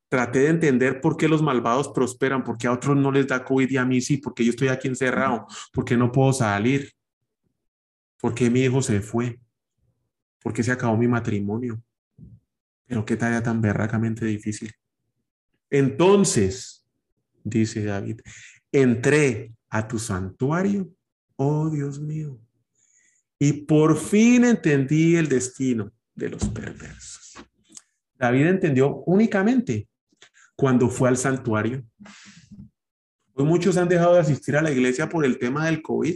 Traté 0.07 0.39
de 0.39 0.49
entender 0.49 1.01
por 1.01 1.17
qué 1.17 1.27
los 1.27 1.41
malvados 1.41 1.89
prosperan, 1.89 2.43
porque 2.43 2.67
a 2.67 2.71
otros 2.71 2.95
no 2.95 3.11
les 3.11 3.27
da 3.27 3.43
COVID 3.43 3.69
y 3.69 3.77
a 3.77 3.83
mí 3.83 3.99
sí, 3.99 4.17
porque 4.17 4.45
yo 4.45 4.51
estoy 4.51 4.69
aquí 4.69 4.87
encerrado, 4.87 5.45
porque 5.73 5.97
no 5.97 6.11
puedo 6.11 6.31
salir. 6.31 6.93
¿Por 8.21 8.33
qué 8.33 8.49
mi 8.49 8.61
hijo 8.61 8.81
se 8.81 9.01
fue? 9.01 9.39
¿Por 10.41 10.53
qué 10.53 10.63
se 10.63 10.71
acabó 10.71 10.95
mi 10.95 11.07
matrimonio? 11.07 11.81
Pero 12.85 13.03
qué 13.03 13.17
tarea 13.17 13.41
tan 13.41 13.59
berracamente 13.59 14.25
difícil. 14.25 14.71
Entonces, 15.69 16.82
dice 17.43 17.83
David, 17.83 18.21
entré 18.71 19.53
a 19.69 19.87
tu 19.87 19.99
santuario, 19.99 20.89
oh 21.35 21.69
Dios 21.69 21.99
mío, 21.99 22.39
y 23.39 23.53
por 23.53 23.97
fin 23.97 24.45
entendí 24.45 25.15
el 25.15 25.27
destino 25.27 25.91
de 26.15 26.29
los 26.29 26.45
perversos. 26.45 27.33
David 28.15 28.47
entendió 28.47 29.03
únicamente 29.05 29.87
cuando 30.55 30.89
fue 30.89 31.09
al 31.09 31.17
santuario. 31.17 31.83
Muchos 33.35 33.77
han 33.77 33.89
dejado 33.89 34.13
de 34.13 34.21
asistir 34.21 34.55
a 34.55 34.61
la 34.61 34.71
iglesia 34.71 35.09
por 35.09 35.25
el 35.25 35.39
tema 35.39 35.65
del 35.65 35.81
COVID 35.81 36.15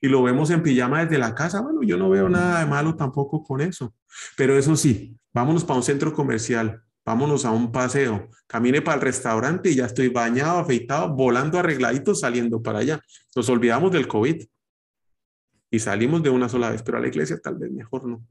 y 0.00 0.08
lo 0.08 0.22
vemos 0.22 0.50
en 0.50 0.62
pijama 0.62 1.04
desde 1.04 1.16
la 1.16 1.34
casa, 1.34 1.60
bueno, 1.60 1.82
yo 1.84 1.96
no 1.96 2.10
veo 2.10 2.28
nada 2.28 2.60
de 2.60 2.66
malo 2.66 2.96
tampoco 2.96 3.44
con 3.44 3.60
eso. 3.60 3.94
Pero 4.36 4.58
eso 4.58 4.74
sí, 4.74 5.16
vámonos 5.32 5.64
para 5.64 5.76
un 5.76 5.84
centro 5.84 6.12
comercial, 6.12 6.81
vámonos 7.04 7.44
a 7.44 7.50
un 7.50 7.72
paseo, 7.72 8.28
camine 8.46 8.82
para 8.82 8.96
el 8.96 9.02
restaurante 9.02 9.70
y 9.70 9.76
ya 9.76 9.86
estoy 9.86 10.08
bañado, 10.08 10.58
afeitado, 10.58 11.14
volando 11.14 11.58
arregladito, 11.58 12.14
saliendo 12.14 12.62
para 12.62 12.80
allá. 12.80 13.00
Nos 13.34 13.48
olvidamos 13.48 13.92
del 13.92 14.08
COVID 14.08 14.44
y 15.70 15.78
salimos 15.78 16.22
de 16.22 16.30
una 16.30 16.48
sola 16.48 16.70
vez, 16.70 16.82
pero 16.82 16.98
a 16.98 17.00
la 17.00 17.08
iglesia 17.08 17.40
tal 17.40 17.56
vez 17.56 17.70
mejor 17.72 18.06
no. 18.06 18.24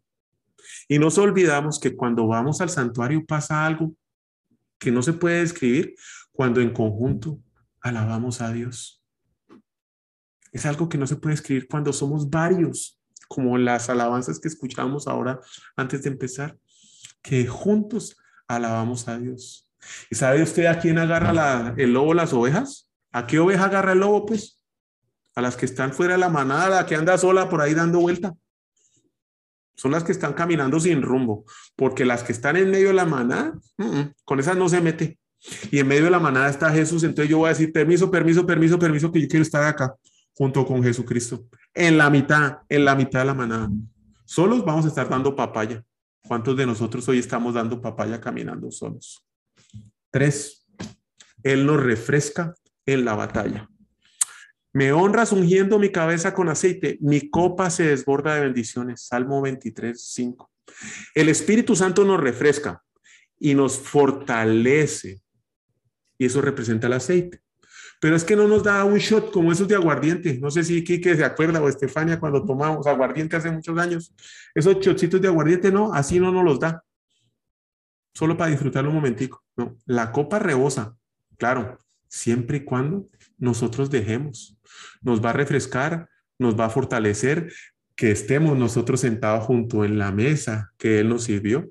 Y 0.87 0.99
nos 0.99 1.17
olvidamos 1.17 1.79
que 1.79 1.95
cuando 1.95 2.27
vamos 2.27 2.61
al 2.61 2.69
santuario 2.69 3.25
pasa 3.25 3.65
algo 3.65 3.93
que 4.77 4.91
no 4.91 5.01
se 5.01 5.13
puede 5.13 5.41
describir 5.41 5.95
cuando 6.31 6.61
en 6.61 6.71
conjunto 6.71 7.39
alabamos 7.81 8.41
a 8.41 8.51
Dios. 8.51 9.03
Es 10.51 10.65
algo 10.65 10.89
que 10.89 10.97
no 10.97 11.07
se 11.07 11.15
puede 11.15 11.35
escribir 11.35 11.67
cuando 11.67 11.93
somos 11.93 12.29
varios, 12.29 12.99
como 13.27 13.57
las 13.57 13.89
alabanzas 13.89 14.39
que 14.39 14.49
escuchamos 14.49 15.07
ahora 15.07 15.39
antes 15.75 16.03
de 16.03 16.09
empezar, 16.09 16.57
que 17.21 17.47
juntos 17.47 18.17
alabamos 18.55 19.07
a 19.07 19.17
Dios. 19.17 19.67
¿Y 20.09 20.15
sabe 20.15 20.43
usted 20.43 20.65
a 20.65 20.79
quién 20.79 20.97
agarra 20.99 21.73
el 21.77 21.93
lobo 21.93 22.13
las 22.13 22.33
ovejas? 22.33 22.89
¿A 23.11 23.27
qué 23.27 23.39
oveja 23.39 23.65
agarra 23.65 23.93
el 23.93 23.99
lobo, 23.99 24.25
pues? 24.25 24.61
A 25.35 25.41
las 25.41 25.55
que 25.55 25.65
están 25.65 25.93
fuera 25.93 26.13
de 26.13 26.19
la 26.19 26.29
manada, 26.29 26.69
la 26.69 26.85
que 26.85 26.95
anda 26.95 27.17
sola 27.17 27.49
por 27.49 27.61
ahí 27.61 27.73
dando 27.73 27.99
vuelta. 27.99 28.33
Son 29.75 29.91
las 29.91 30.03
que 30.03 30.11
están 30.11 30.33
caminando 30.33 30.79
sin 30.79 31.01
rumbo, 31.01 31.45
porque 31.75 32.05
las 32.05 32.23
que 32.23 32.33
están 32.33 32.55
en 32.57 32.69
medio 32.69 32.89
de 32.89 32.93
la 32.93 33.05
manada, 33.05 33.53
con 34.25 34.39
esas 34.39 34.55
no 34.55 34.69
se 34.69 34.81
mete. 34.81 35.17
Y 35.71 35.79
en 35.79 35.87
medio 35.87 36.03
de 36.03 36.11
la 36.11 36.19
manada 36.19 36.49
está 36.49 36.69
Jesús, 36.71 37.03
entonces 37.03 37.29
yo 37.29 37.39
voy 37.39 37.47
a 37.47 37.49
decir, 37.49 37.73
permiso, 37.73 38.11
permiso, 38.11 38.45
permiso, 38.45 38.77
permiso, 38.77 39.11
que 39.11 39.21
yo 39.21 39.27
quiero 39.27 39.41
estar 39.41 39.63
acá, 39.63 39.95
junto 40.35 40.65
con 40.67 40.83
Jesucristo, 40.83 41.45
en 41.73 41.97
la 41.97 42.11
mitad, 42.11 42.59
en 42.69 42.85
la 42.85 42.93
mitad 42.93 43.21
de 43.21 43.25
la 43.25 43.33
manada. 43.33 43.69
Solos 44.25 44.63
vamos 44.63 44.85
a 44.85 44.89
estar 44.89 45.09
dando 45.09 45.35
papaya. 45.35 45.83
¿Cuántos 46.27 46.55
de 46.55 46.65
nosotros 46.65 47.07
hoy 47.09 47.19
estamos 47.19 47.53
dando 47.53 47.81
papaya 47.81 48.21
caminando 48.21 48.71
solos? 48.71 49.25
Tres, 50.11 50.67
Él 51.43 51.65
nos 51.65 51.81
refresca 51.81 52.53
en 52.85 53.05
la 53.05 53.15
batalla. 53.15 53.67
Me 54.73 54.93
honras 54.93 55.33
ungiendo 55.33 55.79
mi 55.79 55.91
cabeza 55.91 56.33
con 56.33 56.47
aceite, 56.47 56.97
mi 57.01 57.29
copa 57.29 57.69
se 57.69 57.83
desborda 57.87 58.35
de 58.35 58.41
bendiciones. 58.41 59.05
Salmo 59.05 59.41
23, 59.41 60.01
5. 60.01 60.51
El 61.13 61.29
Espíritu 61.29 61.75
Santo 61.75 62.05
nos 62.05 62.19
refresca 62.19 62.81
y 63.37 63.53
nos 63.53 63.77
fortalece. 63.77 65.21
Y 66.17 66.25
eso 66.25 66.41
representa 66.41 66.87
el 66.87 66.93
aceite. 66.93 67.41
Pero 68.01 68.15
es 68.15 68.23
que 68.23 68.35
no 68.35 68.47
nos 68.47 68.63
da 68.63 68.83
un 68.83 68.97
shot 68.97 69.31
como 69.31 69.51
esos 69.51 69.67
de 69.67 69.75
aguardiente. 69.75 70.39
No 70.39 70.49
sé 70.49 70.63
si 70.63 70.83
Kike 70.83 71.15
se 71.15 71.23
acuerda 71.23 71.61
o 71.61 71.69
Estefania 71.69 72.19
cuando 72.19 72.43
tomamos 72.43 72.87
aguardiente 72.87 73.35
hace 73.35 73.51
muchos 73.51 73.77
años. 73.77 74.11
Esos 74.55 74.79
shotcitos 74.79 75.21
de 75.21 75.27
aguardiente, 75.27 75.71
no, 75.71 75.93
así 75.93 76.19
no 76.19 76.31
nos 76.31 76.43
los 76.43 76.59
da. 76.59 76.83
Solo 78.15 78.35
para 78.35 78.49
disfrutarlo 78.49 78.89
un 78.89 78.95
momentico. 78.95 79.43
No, 79.55 79.77
la 79.85 80.11
copa 80.11 80.39
rebosa, 80.39 80.95
claro, 81.37 81.77
siempre 82.07 82.57
y 82.57 82.65
cuando 82.65 83.07
nosotros 83.37 83.91
dejemos. 83.91 84.57
Nos 85.03 85.23
va 85.23 85.29
a 85.29 85.33
refrescar, 85.33 86.09
nos 86.39 86.59
va 86.59 86.65
a 86.65 86.69
fortalecer 86.71 87.53
que 87.95 88.09
estemos 88.09 88.57
nosotros 88.57 89.01
sentados 89.01 89.45
junto 89.45 89.85
en 89.85 89.99
la 89.99 90.11
mesa 90.11 90.73
que 90.79 90.99
Él 91.01 91.09
nos 91.09 91.25
sirvió 91.25 91.69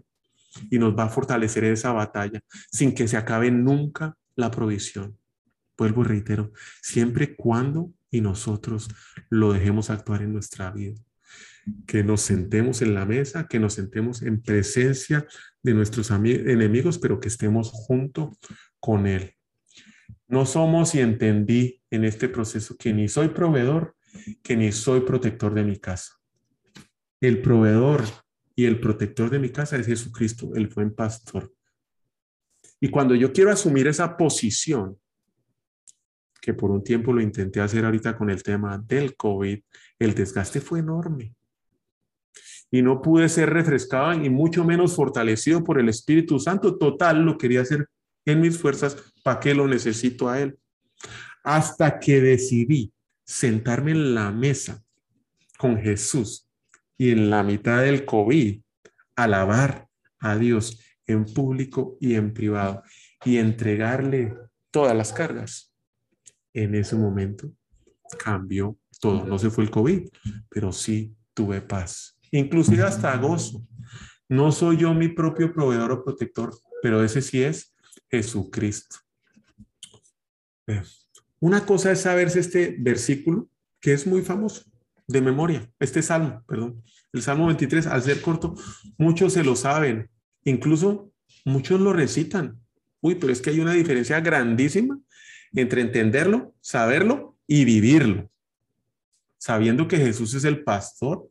y 0.71 0.79
nos 0.79 0.97
va 0.97 1.05
a 1.05 1.09
fortalecer 1.09 1.65
esa 1.65 1.91
batalla 1.91 2.41
sin 2.71 2.95
que 2.95 3.09
se 3.09 3.17
acabe 3.17 3.51
nunca 3.51 4.17
la 4.37 4.53
provisión. 4.53 5.20
Vuelvo 5.81 6.05
reitero, 6.05 6.53
siempre 6.83 7.35
cuando 7.35 7.91
y 8.11 8.21
nosotros 8.21 8.91
lo 9.31 9.55
dejemos 9.55 9.89
actuar 9.89 10.21
en 10.21 10.35
nuestra 10.35 10.71
vida. 10.73 11.01
Que 11.87 12.05
nos 12.05 12.21
sentemos 12.21 12.83
en 12.83 12.93
la 12.93 13.07
mesa, 13.07 13.49
que 13.49 13.59
nos 13.59 13.73
sentemos 13.73 14.21
en 14.21 14.43
presencia 14.43 15.27
de 15.63 15.73
nuestros 15.73 16.11
enemigos, 16.11 16.99
pero 16.99 17.19
que 17.19 17.29
estemos 17.29 17.71
junto 17.71 18.37
con 18.79 19.07
Él. 19.07 19.33
No 20.29 20.45
somos, 20.45 20.95
y 20.95 21.01
entendí 21.01 21.81
en 21.89 22.05
este 22.05 22.29
proceso, 22.29 22.77
que 22.77 22.93
ni 22.93 23.09
soy 23.09 23.29
proveedor, 23.29 23.97
que 24.43 24.57
ni 24.57 24.73
soy 24.73 25.01
protector 25.01 25.55
de 25.55 25.65
mi 25.65 25.79
casa. 25.79 26.13
El 27.23 27.41
proveedor 27.41 28.05
y 28.55 28.67
el 28.67 28.79
protector 28.81 29.31
de 29.31 29.39
mi 29.39 29.49
casa 29.49 29.79
es 29.79 29.87
Jesucristo, 29.87 30.55
el 30.55 30.67
buen 30.67 30.95
pastor. 30.95 31.51
Y 32.81 32.91
cuando 32.91 33.15
yo 33.15 33.33
quiero 33.33 33.51
asumir 33.51 33.87
esa 33.87 34.19
posición, 34.19 34.99
que 36.41 36.55
por 36.55 36.71
un 36.71 36.83
tiempo 36.83 37.13
lo 37.13 37.21
intenté 37.21 37.61
hacer 37.61 37.85
ahorita 37.85 38.17
con 38.17 38.31
el 38.31 38.43
tema 38.43 38.79
del 38.79 39.17
COVID, 39.17 39.59
el 39.99 40.15
desgaste 40.15 40.61
fue 40.61 40.81
enorme. 40.81 41.35
Y 42.71 42.83
no 42.83 43.03
pude 43.03 43.29
ser 43.29 43.51
refrescado 43.51 44.13
y 44.13 44.31
mucho 44.31 44.65
menos 44.65 44.95
fortalecido 44.95 45.65
por 45.65 45.81
el 45.81 45.89
Espíritu 45.89 46.39
Santo. 46.39 46.79
Total, 46.79 47.23
lo 47.23 47.37
quería 47.37 47.63
hacer 47.63 47.89
en 48.25 48.41
mis 48.41 48.59
fuerzas, 48.59 48.97
¿para 49.25 49.41
qué 49.41 49.55
lo 49.55 49.67
necesito 49.67 50.29
a 50.29 50.41
Él? 50.41 50.59
Hasta 51.43 51.99
que 51.99 52.21
decidí 52.21 52.93
sentarme 53.25 53.93
en 53.93 54.15
la 54.15 54.31
mesa 54.31 54.83
con 55.59 55.79
Jesús 55.79 56.49
y 56.97 57.11
en 57.11 57.31
la 57.31 57.43
mitad 57.43 57.83
del 57.83 58.05
COVID, 58.05 58.61
alabar 59.17 59.89
a 60.19 60.37
Dios 60.37 60.81
en 61.07 61.25
público 61.25 61.97
y 62.01 62.15
en 62.15 62.33
privado 62.33 62.83
y 63.25 63.39
entregarle 63.39 64.35
todas 64.71 64.97
las 64.97 65.13
cargas. 65.13 65.70
En 66.53 66.75
ese 66.75 66.97
momento 66.97 67.53
cambió 68.23 68.79
todo. 69.01 69.25
No 69.25 69.39
se 69.39 69.51
fue 69.51 69.65
el 69.65 69.71
COVID, 69.71 70.09
pero 70.49 70.73
sí 70.73 71.15
tuve 71.35 71.61
paz, 71.61 72.19
inclusive 72.31 72.83
hasta 72.83 73.17
gozo. 73.17 73.67
No 74.29 74.53
soy 74.53 74.79
yo 74.79 74.95
mi 74.95 75.09
propio 75.09 75.53
proveedor 75.53 75.93
o 75.93 76.05
protector, 76.05 76.55
pero 76.83 77.03
ese 77.03 77.23
sí 77.23 77.43
es 77.43 77.75
Jesucristo. 78.11 78.97
Una 81.41 81.67
cosa 81.67 81.91
es 81.91 82.01
saberse 82.01 82.41
este 82.41 82.77
versículo, 82.79 83.49
que 83.81 83.93
es 83.93 84.07
muy 84.07 84.23
famoso, 84.23 84.65
de 85.09 85.21
memoria, 85.21 85.69
este 85.81 86.03
salmo, 86.03 86.45
perdón, 86.47 86.83
el 87.13 87.23
Salmo 87.23 87.47
23, 87.47 87.89
al 87.89 88.03
ser 88.03 88.21
corto, 88.21 88.55
muchos 88.97 89.33
se 89.33 89.43
lo 89.43 89.57
saben, 89.57 90.09
incluso 90.45 91.13
muchos 91.45 91.81
lo 91.81 91.93
recitan. 91.93 92.61
Uy, 93.01 93.17
pero 93.17 93.33
es 93.33 93.41
que 93.41 93.51
hay 93.51 93.61
una 93.61 93.73
diferencia 93.73 94.21
grandísima 94.21 95.01
entre 95.53 95.81
entenderlo, 95.81 96.55
saberlo 96.61 97.37
y 97.47 97.65
vivirlo. 97.65 98.31
Sabiendo 99.39 99.89
que 99.89 99.97
Jesús 99.97 100.35
es 100.35 100.45
el 100.45 100.63
pastor, 100.63 101.29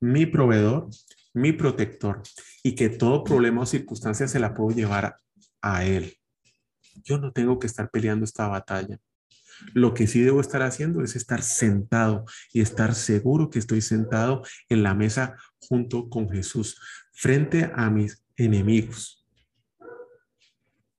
mi 0.00 0.26
proveedor, 0.26 0.88
mi 1.32 1.52
protector, 1.52 2.22
y 2.62 2.74
que 2.74 2.88
todo 2.88 3.24
problema 3.24 3.62
o 3.62 3.66
circunstancia 3.66 4.26
se 4.28 4.40
la 4.40 4.54
puedo 4.54 4.76
llevar 4.76 5.16
a 5.62 5.84
Él. 5.84 6.16
Yo 7.04 7.18
no 7.18 7.32
tengo 7.32 7.58
que 7.58 7.66
estar 7.66 7.90
peleando 7.90 8.24
esta 8.24 8.48
batalla. 8.48 8.98
Lo 9.74 9.94
que 9.94 10.06
sí 10.06 10.20
debo 10.20 10.40
estar 10.40 10.62
haciendo 10.62 11.02
es 11.02 11.16
estar 11.16 11.42
sentado 11.42 12.24
y 12.52 12.60
estar 12.60 12.94
seguro 12.94 13.50
que 13.50 13.58
estoy 13.58 13.82
sentado 13.82 14.42
en 14.68 14.82
la 14.82 14.94
mesa 14.94 15.36
junto 15.58 16.08
con 16.08 16.30
Jesús, 16.30 16.80
frente 17.12 17.70
a 17.74 17.90
mis 17.90 18.24
enemigos. 18.36 19.26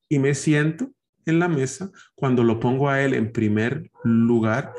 Y 0.08 0.20
me 0.20 0.36
siento 0.36 0.92
en 1.26 1.40
la 1.40 1.48
mesa 1.48 1.92
cuando 2.16 2.44
lo 2.44 2.60
pongo 2.60 2.90
a 2.90 3.02
Él 3.02 3.14
en 3.14 3.32
primer 3.32 3.92
lugar, 4.04 4.74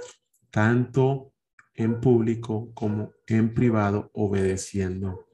tanto 0.50 1.32
en 1.74 2.00
público 2.00 2.70
como 2.74 3.12
en 3.26 3.54
privado, 3.54 4.10
obedeciendo 4.12 5.26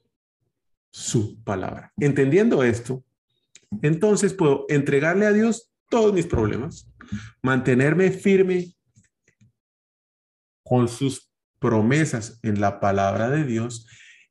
su 0.90 1.42
palabra. 1.42 1.92
Entendiendo 1.98 2.62
esto, 2.62 3.04
entonces 3.82 4.32
puedo 4.34 4.64
entregarle 4.68 5.26
a 5.26 5.32
Dios 5.32 5.72
todos 5.90 6.12
mis 6.12 6.26
problemas, 6.26 6.90
mantenerme 7.42 8.10
firme 8.10 8.74
con 10.62 10.88
sus 10.88 11.30
promesas 11.58 12.38
en 12.42 12.60
la 12.60 12.80
palabra 12.80 13.30
de 13.30 13.44
Dios. 13.44 13.86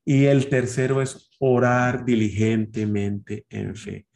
Y 0.06 0.26
el 0.26 0.50
tercero 0.50 1.02
es 1.02 1.30
orar 1.40 2.06
diligentemente 2.06 3.46
en 3.50 3.76
fe. 3.76 4.07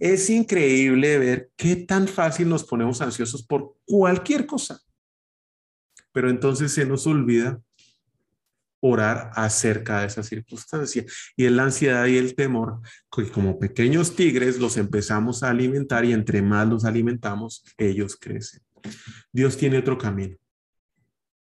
Es 0.00 0.30
increíble 0.30 1.18
ver 1.18 1.50
qué 1.56 1.76
tan 1.76 2.08
fácil 2.08 2.48
nos 2.48 2.64
ponemos 2.64 3.00
ansiosos 3.00 3.46
por 3.46 3.76
cualquier 3.84 4.46
cosa. 4.46 4.80
Pero 6.12 6.30
entonces 6.30 6.72
se 6.72 6.86
nos 6.86 7.06
olvida 7.06 7.60
orar 8.80 9.30
acerca 9.34 10.00
de 10.00 10.06
esa 10.06 10.22
circunstancia. 10.22 11.04
Y 11.36 11.44
es 11.44 11.52
la 11.52 11.64
ansiedad 11.64 12.06
y 12.06 12.16
el 12.16 12.34
temor 12.34 12.80
que 13.10 13.28
como 13.30 13.58
pequeños 13.58 14.14
tigres 14.14 14.58
los 14.58 14.76
empezamos 14.76 15.42
a 15.42 15.50
alimentar 15.50 16.04
y 16.04 16.12
entre 16.12 16.42
más 16.42 16.68
los 16.68 16.84
alimentamos, 16.84 17.64
ellos 17.78 18.16
crecen. 18.16 18.62
Dios 19.32 19.56
tiene 19.56 19.78
otro 19.78 19.98
camino. 19.98 20.36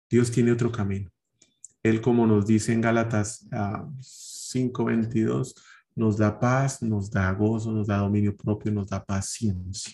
Dios 0.09 0.31
tiene 0.31 0.51
otro 0.51 0.71
camino. 0.71 1.09
Él, 1.81 2.01
como 2.01 2.27
nos 2.27 2.45
dice 2.45 2.71
en 2.71 2.81
Gálatas 2.81 3.47
5:22, 3.49 5.53
ah, 5.55 5.61
nos 5.95 6.17
da 6.17 6.39
paz, 6.39 6.81
nos 6.81 7.09
da 7.09 7.31
gozo, 7.31 7.71
nos 7.71 7.87
da 7.87 7.97
dominio 7.97 8.35
propio, 8.35 8.71
nos 8.71 8.87
da 8.87 9.03
paciencia. 9.03 9.93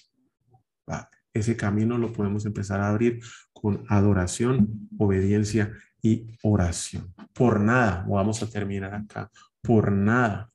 Ese 1.33 1.55
camino 1.55 1.97
lo 1.97 2.11
podemos 2.11 2.45
empezar 2.45 2.79
a 2.81 2.89
abrir 2.89 3.21
con 3.53 3.85
adoración, 3.87 4.89
obediencia 4.97 5.71
y 6.01 6.25
oración. 6.41 7.13
Por 7.33 7.59
nada, 7.59 8.05
vamos 8.09 8.41
a 8.41 8.49
terminar 8.49 8.93
acá, 8.95 9.29
por 9.61 9.91
nada. 9.91 10.51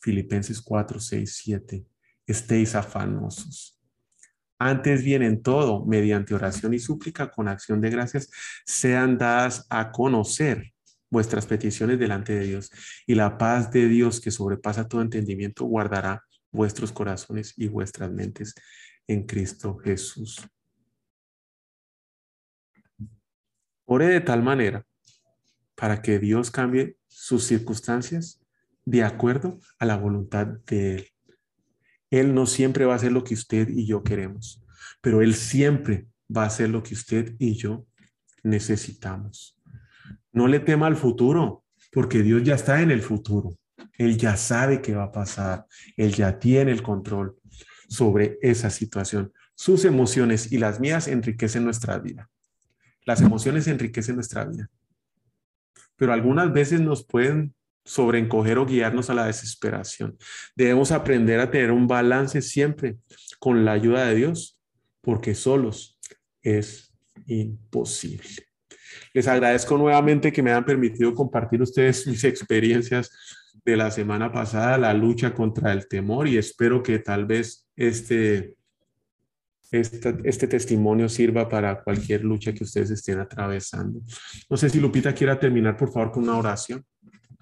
Filipenses 0.00 0.60
4, 0.60 1.00
6, 1.00 1.36
7. 1.42 1.86
Estéis 2.26 2.74
afanosos. 2.74 3.80
Antes 4.58 5.02
bien 5.02 5.22
en 5.22 5.42
todo, 5.42 5.84
mediante 5.86 6.34
oración 6.34 6.74
y 6.74 6.78
súplica 6.78 7.30
con 7.30 7.48
acción 7.48 7.80
de 7.80 7.90
gracias, 7.90 8.30
sean 8.66 9.16
dadas 9.16 9.66
a 9.70 9.90
conocer 9.90 10.73
vuestras 11.14 11.46
peticiones 11.46 11.96
delante 11.96 12.34
de 12.34 12.44
Dios. 12.44 12.72
Y 13.06 13.14
la 13.14 13.38
paz 13.38 13.70
de 13.70 13.86
Dios 13.86 14.20
que 14.20 14.32
sobrepasa 14.32 14.88
todo 14.88 15.00
entendimiento 15.00 15.64
guardará 15.64 16.24
vuestros 16.50 16.90
corazones 16.90 17.54
y 17.56 17.68
vuestras 17.68 18.10
mentes 18.10 18.52
en 19.06 19.24
Cristo 19.24 19.78
Jesús. 19.78 20.44
Ore 23.84 24.06
de 24.08 24.20
tal 24.22 24.42
manera 24.42 24.84
para 25.76 26.02
que 26.02 26.18
Dios 26.18 26.50
cambie 26.50 26.96
sus 27.06 27.44
circunstancias 27.44 28.40
de 28.84 29.04
acuerdo 29.04 29.60
a 29.78 29.86
la 29.86 29.96
voluntad 29.96 30.48
de 30.66 30.96
Él. 30.96 31.08
Él 32.10 32.34
no 32.34 32.46
siempre 32.46 32.86
va 32.86 32.94
a 32.94 32.96
hacer 32.96 33.12
lo 33.12 33.22
que 33.22 33.34
usted 33.34 33.68
y 33.68 33.86
yo 33.86 34.02
queremos, 34.02 34.64
pero 35.00 35.22
Él 35.22 35.34
siempre 35.34 36.08
va 36.34 36.42
a 36.42 36.46
hacer 36.46 36.70
lo 36.70 36.82
que 36.82 36.94
usted 36.94 37.36
y 37.38 37.54
yo 37.54 37.86
necesitamos. 38.42 39.56
No 40.34 40.48
le 40.48 40.60
tema 40.60 40.88
al 40.88 40.96
futuro, 40.96 41.64
porque 41.92 42.22
Dios 42.22 42.42
ya 42.42 42.56
está 42.56 42.82
en 42.82 42.90
el 42.90 43.00
futuro. 43.00 43.56
Él 43.96 44.18
ya 44.18 44.36
sabe 44.36 44.82
qué 44.82 44.94
va 44.94 45.04
a 45.04 45.12
pasar. 45.12 45.66
Él 45.96 46.12
ya 46.12 46.38
tiene 46.38 46.72
el 46.72 46.82
control 46.82 47.36
sobre 47.88 48.38
esa 48.42 48.68
situación. 48.68 49.32
Sus 49.54 49.84
emociones 49.84 50.50
y 50.50 50.58
las 50.58 50.80
mías 50.80 51.06
enriquecen 51.06 51.64
nuestra 51.64 51.98
vida. 51.98 52.28
Las 53.04 53.20
emociones 53.20 53.68
enriquecen 53.68 54.16
nuestra 54.16 54.44
vida. 54.44 54.68
Pero 55.96 56.12
algunas 56.12 56.52
veces 56.52 56.80
nos 56.80 57.06
pueden 57.06 57.54
sobreencoger 57.84 58.58
o 58.58 58.66
guiarnos 58.66 59.10
a 59.10 59.14
la 59.14 59.26
desesperación. 59.26 60.18
Debemos 60.56 60.90
aprender 60.90 61.38
a 61.38 61.50
tener 61.50 61.70
un 61.70 61.86
balance 61.86 62.42
siempre 62.42 62.96
con 63.38 63.64
la 63.64 63.72
ayuda 63.72 64.06
de 64.06 64.16
Dios, 64.16 64.58
porque 65.00 65.34
solos 65.36 65.98
es 66.42 66.92
imposible. 67.26 68.53
Les 69.12 69.26
agradezco 69.28 69.76
nuevamente 69.78 70.32
que 70.32 70.42
me 70.42 70.50
hayan 70.50 70.64
permitido 70.64 71.14
compartir 71.14 71.62
ustedes 71.62 72.06
mis 72.06 72.24
experiencias 72.24 73.10
de 73.64 73.76
la 73.76 73.90
semana 73.90 74.30
pasada, 74.30 74.76
la 74.78 74.92
lucha 74.92 75.34
contra 75.34 75.72
el 75.72 75.88
temor 75.88 76.28
y 76.28 76.36
espero 76.36 76.82
que 76.82 76.98
tal 76.98 77.24
vez 77.24 77.66
este, 77.76 78.54
este, 79.70 80.16
este 80.24 80.46
testimonio 80.46 81.08
sirva 81.08 81.48
para 81.48 81.82
cualquier 81.82 82.24
lucha 82.24 82.52
que 82.52 82.64
ustedes 82.64 82.90
estén 82.90 83.20
atravesando. 83.20 84.00
No 84.50 84.56
sé 84.56 84.68
si 84.68 84.80
Lupita 84.80 85.14
quiera 85.14 85.38
terminar, 85.38 85.76
por 85.76 85.92
favor, 85.92 86.12
con 86.12 86.24
una 86.24 86.36
oración. 86.36 86.84